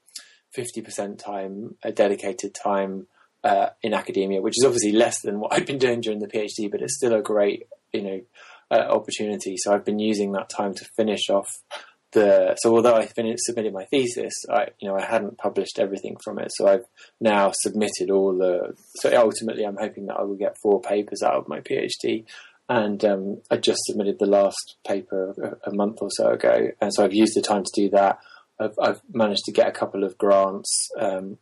fifty 0.53 0.81
percent 0.81 1.17
time, 1.17 1.77
a 1.81 1.91
dedicated 1.91 2.53
time 2.53 3.07
uh, 3.43 3.69
in 3.81 3.93
academia, 3.93 4.41
which 4.41 4.55
is 4.57 4.65
obviously 4.65 4.91
less 4.91 5.21
than 5.21 5.39
what 5.39 5.53
I'd 5.53 5.65
been 5.65 5.79
doing 5.79 6.01
during 6.01 6.19
the 6.19 6.27
PhD, 6.27 6.69
but 6.69 6.81
it's 6.81 6.97
still 6.97 7.13
a 7.13 7.21
great, 7.21 7.63
you 7.91 8.01
know, 8.01 8.21
uh, 8.71 8.85
opportunity. 8.89 9.55
So 9.57 9.73
I've 9.73 9.85
been 9.85 9.99
using 9.99 10.31
that 10.33 10.49
time 10.49 10.73
to 10.75 10.85
finish 10.95 11.29
off 11.29 11.47
the. 12.11 12.55
So 12.59 12.75
although 12.75 12.95
I 12.95 13.05
finished 13.05 13.43
submitted 13.43 13.73
my 13.73 13.85
thesis, 13.85 14.33
I 14.49 14.67
you 14.79 14.87
know 14.87 14.95
I 14.95 15.05
hadn't 15.05 15.37
published 15.37 15.79
everything 15.79 16.17
from 16.23 16.39
it. 16.39 16.51
So 16.55 16.67
I've 16.67 16.85
now 17.19 17.51
submitted 17.53 18.09
all 18.09 18.37
the. 18.37 18.75
So 18.95 19.15
ultimately, 19.15 19.63
I'm 19.63 19.77
hoping 19.79 20.07
that 20.07 20.17
I 20.17 20.23
will 20.23 20.35
get 20.35 20.57
four 20.61 20.81
papers 20.81 21.21
out 21.23 21.35
of 21.35 21.47
my 21.47 21.59
PhD. 21.61 22.25
And 22.67 23.03
um, 23.03 23.41
I 23.49 23.57
just 23.57 23.79
submitted 23.85 24.19
the 24.19 24.27
last 24.27 24.75
paper 24.85 25.57
a, 25.63 25.73
month 25.73 25.97
or 26.01 26.09
so 26.11 26.29
ago, 26.29 26.69
and 26.79 26.93
so 26.93 27.03
I've 27.03 27.15
used 27.15 27.35
the 27.35 27.41
time 27.41 27.63
to 27.63 27.71
do 27.73 27.89
that. 27.89 28.19
I've, 28.59 28.75
I've 28.79 29.01
managed 29.11 29.45
to 29.45 29.51
get 29.51 29.67
a 29.67 29.71
couple 29.71 30.03
of 30.03 30.19
grants 30.19 30.87
um, 30.99 31.39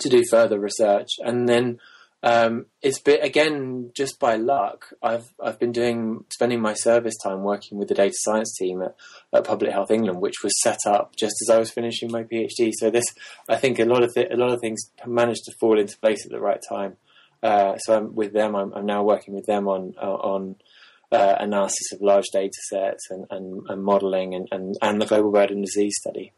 to 0.00 0.10
do 0.10 0.22
further 0.30 0.60
research, 0.60 1.08
and 1.20 1.48
then 1.48 1.78
um, 2.22 2.66
it's 2.80 3.00
been 3.00 3.20
again 3.20 3.90
just 3.94 4.20
by 4.20 4.36
luck. 4.36 4.92
I've 5.02 5.34
I've 5.42 5.58
been 5.58 5.72
doing 5.72 6.24
spending 6.30 6.60
my 6.60 6.74
service 6.74 7.14
time 7.22 7.42
working 7.42 7.78
with 7.78 7.88
the 7.88 7.94
data 7.94 8.14
science 8.16 8.56
team 8.56 8.80
at, 8.82 8.94
at 9.32 9.44
Public 9.44 9.72
Health 9.72 9.90
England, 9.90 10.20
which 10.20 10.42
was 10.44 10.52
set 10.62 10.78
up 10.86 11.16
just 11.16 11.34
as 11.42 11.50
I 11.50 11.58
was 11.58 11.72
finishing 11.72 12.12
my 12.12 12.22
PhD. 12.22 12.70
So 12.78 12.90
this, 12.90 13.04
I 13.48 13.56
think, 13.56 13.80
a 13.80 13.84
lot 13.84 14.04
of 14.04 14.14
th- 14.14 14.30
a 14.30 14.36
lot 14.36 14.52
of 14.52 14.60
things 14.60 14.90
managed 15.04 15.44
to 15.46 15.56
fall 15.58 15.78
into 15.78 15.98
place 15.98 16.24
at 16.24 16.30
the 16.30 16.40
right 16.40 16.60
time. 16.68 16.96
Uh, 17.42 17.76
so 17.78 17.96
I'm 17.96 18.14
with 18.14 18.32
them. 18.32 18.54
I'm, 18.54 18.72
I'm, 18.72 18.86
now 18.86 19.02
working 19.02 19.34
with 19.34 19.46
them 19.46 19.66
on 19.66 19.94
uh, 20.00 20.14
on 20.14 20.56
uh, 21.10 21.36
analysis 21.40 21.92
of 21.92 22.00
large 22.00 22.26
data 22.32 22.58
sets 22.70 23.10
and, 23.10 23.26
and, 23.30 23.62
and 23.68 23.82
modelling 23.82 24.34
and, 24.34 24.48
and, 24.50 24.76
and 24.80 25.02
the 25.02 25.06
global 25.06 25.32
burden 25.32 25.60
disease 25.60 25.96
study. 25.98 26.32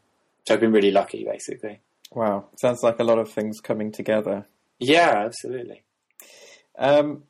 So 0.47 0.55
I've 0.55 0.59
been 0.59 0.71
really 0.71 0.91
lucky, 0.91 1.23
basically. 1.23 1.79
Wow, 2.11 2.49
sounds 2.59 2.81
like 2.83 2.99
a 2.99 3.03
lot 3.03 3.19
of 3.19 3.31
things 3.31 3.59
coming 3.61 3.91
together. 3.91 4.47
Yeah, 4.79 5.23
absolutely. 5.25 5.83
Um, 6.77 7.23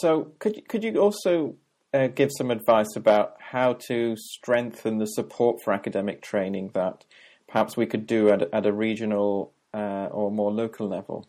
so, 0.00 0.32
could 0.38 0.56
you, 0.56 0.62
could 0.62 0.84
you 0.84 0.96
also 0.98 1.56
uh, 1.94 2.08
give 2.08 2.30
some 2.36 2.50
advice 2.50 2.96
about 2.96 3.36
how 3.38 3.74
to 3.88 4.16
strengthen 4.16 4.98
the 4.98 5.06
support 5.06 5.62
for 5.62 5.72
academic 5.72 6.22
training 6.22 6.70
that 6.74 7.04
perhaps 7.48 7.76
we 7.76 7.86
could 7.86 8.06
do 8.06 8.30
at, 8.30 8.42
at 8.52 8.66
a 8.66 8.72
regional 8.72 9.52
uh, 9.74 10.08
or 10.10 10.30
more 10.30 10.52
local 10.52 10.88
level? 10.88 11.26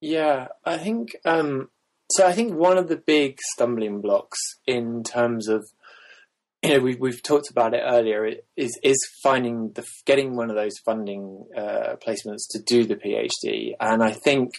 Yeah, 0.00 0.48
I 0.64 0.76
think 0.76 1.16
um, 1.24 1.70
so. 2.10 2.26
I 2.26 2.32
think 2.32 2.54
one 2.54 2.76
of 2.76 2.88
the 2.88 2.96
big 2.96 3.38
stumbling 3.54 4.02
blocks 4.02 4.38
in 4.66 5.02
terms 5.02 5.48
of 5.48 5.64
you 6.62 6.70
know 6.70 6.80
we've 6.80 7.00
we've 7.00 7.22
talked 7.22 7.50
about 7.50 7.72
it 7.72 7.82
earlier 7.82 8.30
is 8.56 8.78
is 8.82 8.98
finding 9.22 9.72
the 9.72 9.86
getting 10.04 10.36
one 10.36 10.50
of 10.50 10.56
those 10.56 10.74
funding 10.84 11.46
uh, 11.56 11.96
placements 12.06 12.42
to 12.50 12.62
do 12.66 12.84
the 12.84 12.96
PhD, 12.96 13.72
and 13.80 14.02
I 14.02 14.12
think 14.12 14.50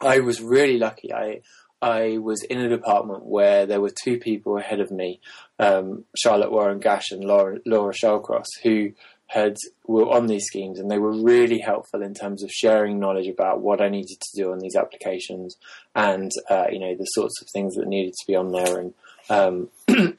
I 0.00 0.20
was 0.20 0.40
really 0.40 0.78
lucky. 0.78 1.12
I 1.12 1.40
I 1.80 2.18
was 2.18 2.42
in 2.42 2.58
a 2.58 2.68
department 2.68 3.24
where 3.24 3.66
there 3.66 3.80
were 3.80 3.92
two 4.02 4.18
people 4.18 4.58
ahead 4.58 4.80
of 4.80 4.90
me, 4.90 5.20
um, 5.58 6.04
Charlotte 6.16 6.50
Warren 6.50 6.80
Gash 6.80 7.12
and 7.12 7.24
Laura, 7.24 7.58
Laura 7.64 7.94
Shallcross, 7.94 8.46
who 8.64 8.92
had 9.28 9.56
were 9.86 10.08
on 10.08 10.26
these 10.26 10.46
schemes, 10.46 10.78
and 10.78 10.90
they 10.90 10.98
were 10.98 11.12
really 11.12 11.60
helpful 11.60 12.02
in 12.02 12.14
terms 12.14 12.42
of 12.42 12.50
sharing 12.50 12.98
knowledge 12.98 13.28
about 13.28 13.60
what 13.60 13.80
I 13.80 13.88
needed 13.88 14.18
to 14.20 14.42
do 14.42 14.52
on 14.52 14.58
these 14.58 14.74
applications, 14.74 15.56
and 15.94 16.30
uh, 16.50 16.66
you 16.72 16.78
know 16.78 16.94
the 16.96 17.04
sorts 17.04 17.40
of 17.40 17.48
things 17.52 17.74
that 17.74 17.86
needed 17.86 18.14
to 18.14 18.26
be 18.26 18.34
on 18.34 18.50
there, 18.50 18.78
and 18.78 18.94
um, 19.30 19.68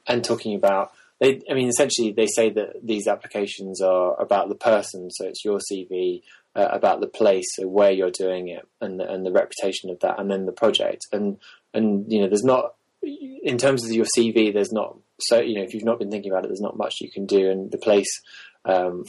and 0.06 0.24
talking 0.24 0.54
about. 0.54 0.92
They, 1.18 1.42
I 1.50 1.52
mean, 1.52 1.68
essentially, 1.68 2.12
they 2.12 2.28
say 2.28 2.48
that 2.48 2.76
these 2.82 3.06
applications 3.06 3.82
are 3.82 4.18
about 4.18 4.48
the 4.48 4.54
person, 4.54 5.10
so 5.10 5.26
it's 5.26 5.44
your 5.44 5.58
CV, 5.58 6.22
uh, 6.60 6.68
about 6.72 7.00
the 7.00 7.06
place, 7.06 7.46
where 7.58 7.90
you're 7.90 8.10
doing 8.10 8.48
it, 8.48 8.68
and 8.80 9.00
the, 9.00 9.10
and 9.10 9.24
the 9.24 9.32
reputation 9.32 9.88
of 9.88 10.00
that, 10.00 10.18
and 10.18 10.30
then 10.30 10.46
the 10.46 10.52
project. 10.52 11.06
And 11.12 11.38
and 11.72 12.10
you 12.12 12.20
know, 12.20 12.28
there's 12.28 12.44
not 12.44 12.74
in 13.02 13.56
terms 13.56 13.84
of 13.84 13.92
your 13.92 14.06
CV, 14.16 14.52
there's 14.52 14.72
not 14.72 14.96
so 15.20 15.40
you 15.40 15.54
know 15.54 15.62
if 15.62 15.72
you've 15.72 15.84
not 15.84 15.98
been 15.98 16.10
thinking 16.10 16.30
about 16.30 16.44
it, 16.44 16.48
there's 16.48 16.60
not 16.60 16.76
much 16.76 16.96
you 17.00 17.10
can 17.10 17.26
do, 17.26 17.50
and 17.50 17.70
the 17.70 17.78
place. 17.78 18.20
Um, 18.64 19.04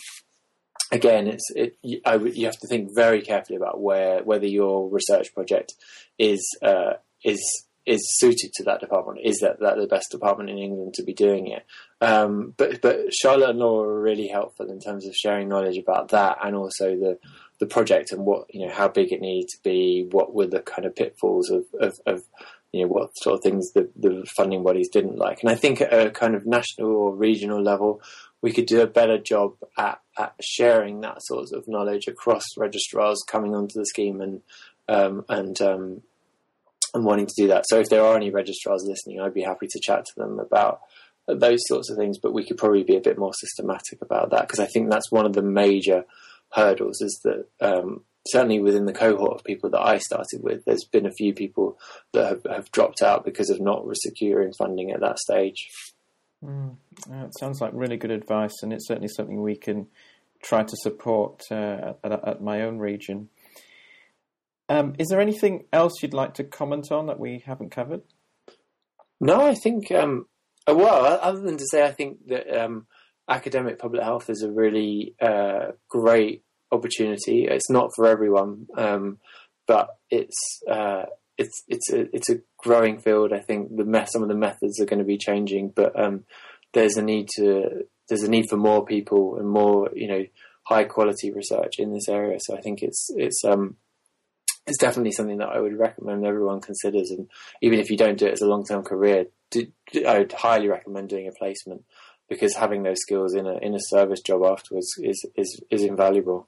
again, 0.92 1.28
it's 1.28 1.52
it. 1.56 1.78
You, 1.82 2.02
you 2.34 2.46
have 2.46 2.60
to 2.60 2.68
think 2.68 2.90
very 2.96 3.22
carefully 3.22 3.58
about 3.58 3.82
where 3.82 4.24
whether 4.24 4.48
your 4.48 4.90
research 4.90 5.34
project 5.34 5.74
is 6.18 6.42
uh, 6.62 6.94
is 7.24 7.42
is 7.86 8.02
suited 8.18 8.52
to 8.54 8.64
that 8.64 8.80
department. 8.80 9.20
Is 9.24 9.40
that, 9.40 9.60
that 9.60 9.78
the 9.78 9.88
best 9.88 10.12
department 10.12 10.50
in 10.50 10.58
England 10.58 10.94
to 10.96 11.04
be 11.04 11.14
doing 11.14 11.48
it? 11.48 11.66
Um, 12.02 12.56
but 12.58 12.82
but 12.82 13.14
Charlotte 13.14 13.52
and 13.52 13.60
Laura 13.60 13.88
were 13.88 14.02
really 14.02 14.28
helpful 14.28 14.70
in 14.70 14.80
terms 14.80 15.06
of 15.06 15.16
sharing 15.16 15.48
knowledge 15.48 15.78
about 15.78 16.10
that 16.10 16.40
and 16.44 16.56
also 16.56 16.96
the 16.96 17.20
the 17.60 17.68
project 17.68 18.12
and 18.12 18.26
what 18.26 18.54
you 18.54 18.66
know 18.66 18.74
how 18.74 18.88
big 18.88 19.14
it 19.14 19.22
needed 19.22 19.50
to 19.50 19.58
be. 19.64 20.08
What 20.10 20.34
were 20.34 20.48
the 20.48 20.62
kind 20.62 20.86
of 20.86 20.96
pitfalls 20.96 21.52
of 21.52 21.66
of, 21.80 22.00
of 22.08 22.24
you 22.72 22.82
know 22.82 22.88
what 22.88 23.16
sort 23.18 23.36
of 23.36 23.44
things 23.44 23.72
the, 23.74 23.90
the 23.96 24.26
funding 24.36 24.64
bodies 24.64 24.90
didn't 24.90 25.18
like. 25.18 25.42
And 25.42 25.52
I 25.52 25.56
think 25.56 25.82
at 25.82 25.94
a 25.94 26.10
kind 26.10 26.36
of 26.36 26.46
national 26.46 26.90
or 26.90 27.16
regional 27.16 27.62
level, 27.62 28.02
we 28.42 28.52
could 28.52 28.66
do 28.66 28.82
a 28.82 28.88
better 28.88 29.18
job 29.18 29.54
at, 29.78 30.00
at 30.18 30.34
sharing 30.42 31.02
that 31.02 31.22
sort 31.22 31.52
of 31.52 31.68
knowledge 31.68 32.08
across 32.08 32.44
registrars 32.58 33.24
coming 33.28 33.54
onto 33.54 33.78
the 33.78 33.86
scheme 33.86 34.22
and 34.22 34.42
um, 34.90 35.26
and 35.30 35.62
um, 35.62 36.02
and 36.94 37.06
wanting 37.06 37.28
to 37.28 37.34
do 37.38 37.48
that. 37.48 37.66
So 37.68 37.80
if 37.80 37.90
there 37.90 38.04
are 38.04 38.16
any 38.16 38.32
registrars 38.32 38.84
listening, 38.86 39.20
I'd 39.20 39.34
be 39.34 39.44
happy 39.44 39.68
to 39.68 39.80
chat 39.82 40.06
to 40.06 40.14
them 40.18 40.40
about 40.40 40.82
those 41.28 41.60
sorts 41.68 41.90
of 41.90 41.98
things. 41.98 42.18
But 42.18 42.34
we 42.34 42.46
could 42.46 42.58
probably 42.58 42.84
be 42.84 42.98
a 42.98 43.02
bit 43.02 43.18
more 43.18 43.34
systematic 43.34 44.02
about 44.02 44.32
that 44.32 44.48
because 44.48 44.60
I 44.60 44.68
think 44.68 44.90
that's 44.90 45.12
one 45.12 45.26
of 45.26 45.34
the 45.34 45.42
major 45.42 46.06
hurdles. 46.52 47.02
Is 47.02 47.20
that 47.24 47.48
um, 47.60 48.04
certainly 48.28 48.60
within 48.60 48.86
the 48.86 48.94
cohort 48.94 49.40
of 49.40 49.44
people 49.44 49.70
that 49.72 49.82
I 49.82 49.98
started 49.98 50.42
with, 50.42 50.66
there's 50.66 50.86
been 50.86 51.06
a 51.06 51.14
few 51.14 51.34
people 51.34 51.78
that 52.14 52.28
have, 52.28 52.56
have 52.56 52.72
dropped 52.72 53.02
out 53.02 53.26
because 53.26 53.50
of 53.50 53.60
not 53.60 53.86
securing 53.94 54.54
funding 54.54 54.92
at 54.92 55.02
that 55.02 55.20
stage. 55.20 55.68
Mm, 56.44 56.78
sounds 57.40 57.62
like 57.62 57.72
really 57.74 57.98
good 57.98 58.12
advice, 58.12 58.54
and 58.64 58.74
it's 58.74 58.88
certainly 58.88 59.10
something 59.10 59.42
we 59.42 59.56
can 59.56 59.88
try 60.42 60.64
to 60.64 60.78
support 60.78 61.44
uh, 61.52 61.94
at, 62.04 62.28
at 62.28 62.42
my 62.42 62.62
own 62.62 62.80
region. 62.80 63.30
Um, 64.70 64.96
is 64.98 65.10
there 65.10 65.22
anything 65.22 65.66
else 65.74 66.02
you'd 66.02 66.14
like 66.14 66.36
to 66.36 66.44
comment 66.44 66.92
on 66.92 67.08
that 67.08 67.20
we 67.20 67.44
haven't 67.46 67.72
covered? 67.72 68.02
No, 69.20 69.46
I 69.46 69.54
think, 69.54 69.92
um, 69.92 70.28
well, 70.68 71.20
other 71.22 71.40
than 71.40 71.58
to 71.58 71.66
say, 71.70 71.84
I 71.84 71.92
think 71.92 72.28
that 72.28 72.64
um, 72.64 72.88
academic 73.28 73.80
public 73.80 74.04
health 74.04 74.30
is 74.30 74.44
a 74.44 74.52
really 74.52 75.16
uh, 75.22 75.72
great 75.90 76.44
opportunity. 76.72 77.48
It's 77.50 77.70
not 77.70 77.90
for 77.96 78.08
everyone, 78.08 78.68
um, 78.78 79.18
but 79.68 79.90
it's 80.10 80.62
uh, 80.70 81.04
it's 81.38 81.64
it's 81.68 81.92
a 81.92 82.16
it's 82.16 82.30
a 82.30 82.40
growing 82.58 83.00
field. 83.00 83.34
I 83.34 83.40
think 83.40 83.76
the 83.76 83.86
me- 83.86 84.06
some 84.08 84.22
of 84.24 84.30
the 84.30 84.36
methods 84.36 84.80
are 84.80 84.86
going 84.86 85.00
to 85.00 85.06
be 85.06 85.18
changing, 85.18 85.74
but 85.76 86.00
um, 86.00 86.26
there's 86.74 86.98
a 86.98 87.02
need 87.02 87.28
to 87.38 87.86
there's 88.10 88.24
a 88.24 88.30
need 88.30 88.50
for 88.50 88.58
more 88.58 88.86
people 88.86 89.38
and 89.38 89.50
more 89.50 89.90
you 89.96 90.08
know 90.08 90.24
high 90.64 90.84
quality 90.84 91.32
research 91.32 91.76
in 91.80 91.94
this 91.94 92.08
area. 92.08 92.38
So 92.40 92.56
I 92.56 92.62
think 92.62 92.82
it's 92.82 93.08
it's 93.16 93.44
um, 93.46 93.78
it's 94.68 94.78
definitely 94.78 95.12
something 95.12 95.40
that 95.40 95.50
I 95.50 95.60
would 95.60 95.78
recommend 95.78 96.26
everyone 96.26 96.62
considers. 96.62 97.10
And 97.12 97.30
even 97.62 97.80
if 97.80 97.90
you 97.90 97.98
don't 97.98 98.18
do 98.18 98.28
it 98.28 98.34
as 98.34 98.42
a 98.42 98.48
long 98.48 98.66
term 98.66 98.84
career, 98.84 99.26
do, 99.52 99.68
do, 99.92 100.06
I 100.06 100.20
would 100.20 100.32
highly 100.32 100.68
recommend 100.68 101.10
doing 101.10 101.28
a 101.28 101.32
placement 101.32 101.84
because 102.30 102.56
having 102.56 102.84
those 102.84 103.02
skills 103.02 103.36
in 103.36 103.46
a 103.46 103.58
in 103.58 103.76
a 103.76 103.80
service 103.80 104.22
job 104.22 104.44
afterwards 104.44 104.88
is 105.00 105.24
is 105.36 105.60
is 105.70 105.84
invaluable. 105.84 106.48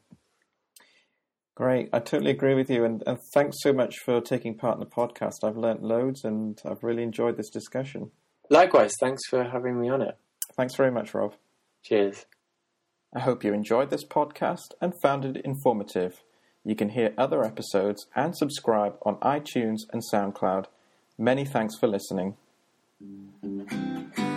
Great, 1.55 1.89
I 1.93 1.99
totally 1.99 2.31
agree 2.31 2.55
with 2.55 2.69
you, 2.71 2.83
and, 2.83 3.03
and 3.05 3.19
thanks 3.31 3.57
so 3.61 3.71
much 3.71 3.99
for 3.99 4.19
taking 4.19 4.55
part 4.55 4.75
in 4.75 4.79
the 4.79 4.87
podcast. 4.87 5.43
I've 5.43 5.57
learnt 5.57 5.83
loads, 5.83 6.23
and 6.23 6.59
I've 6.65 6.83
really 6.83 7.03
enjoyed 7.03 7.37
this 7.37 7.51
discussion. 7.51 8.09
Likewise, 8.49 8.93
thanks 8.99 9.21
for 9.29 9.43
having 9.43 9.79
me 9.79 9.87
on 9.87 10.01
it. 10.01 10.17
Thanks 10.57 10.75
very 10.75 10.89
much, 10.89 11.13
Rob. 11.13 11.35
Cheers. 11.83 12.25
I 13.15 13.19
hope 13.19 13.43
you 13.43 13.53
enjoyed 13.53 13.91
this 13.91 14.03
podcast 14.03 14.73
and 14.81 14.99
found 15.03 15.25
it 15.25 15.37
informative. 15.45 16.23
You 16.63 16.75
can 16.75 16.89
hear 16.89 17.13
other 17.19 17.43
episodes 17.43 18.07
and 18.15 18.35
subscribe 18.35 18.95
on 19.05 19.17
iTunes 19.17 19.81
and 19.91 20.01
SoundCloud. 20.11 20.65
Many 21.19 21.45
thanks 21.45 21.77
for 21.77 21.87
listening. 21.87 22.35
Thank 23.03 24.17
you. 24.17 24.32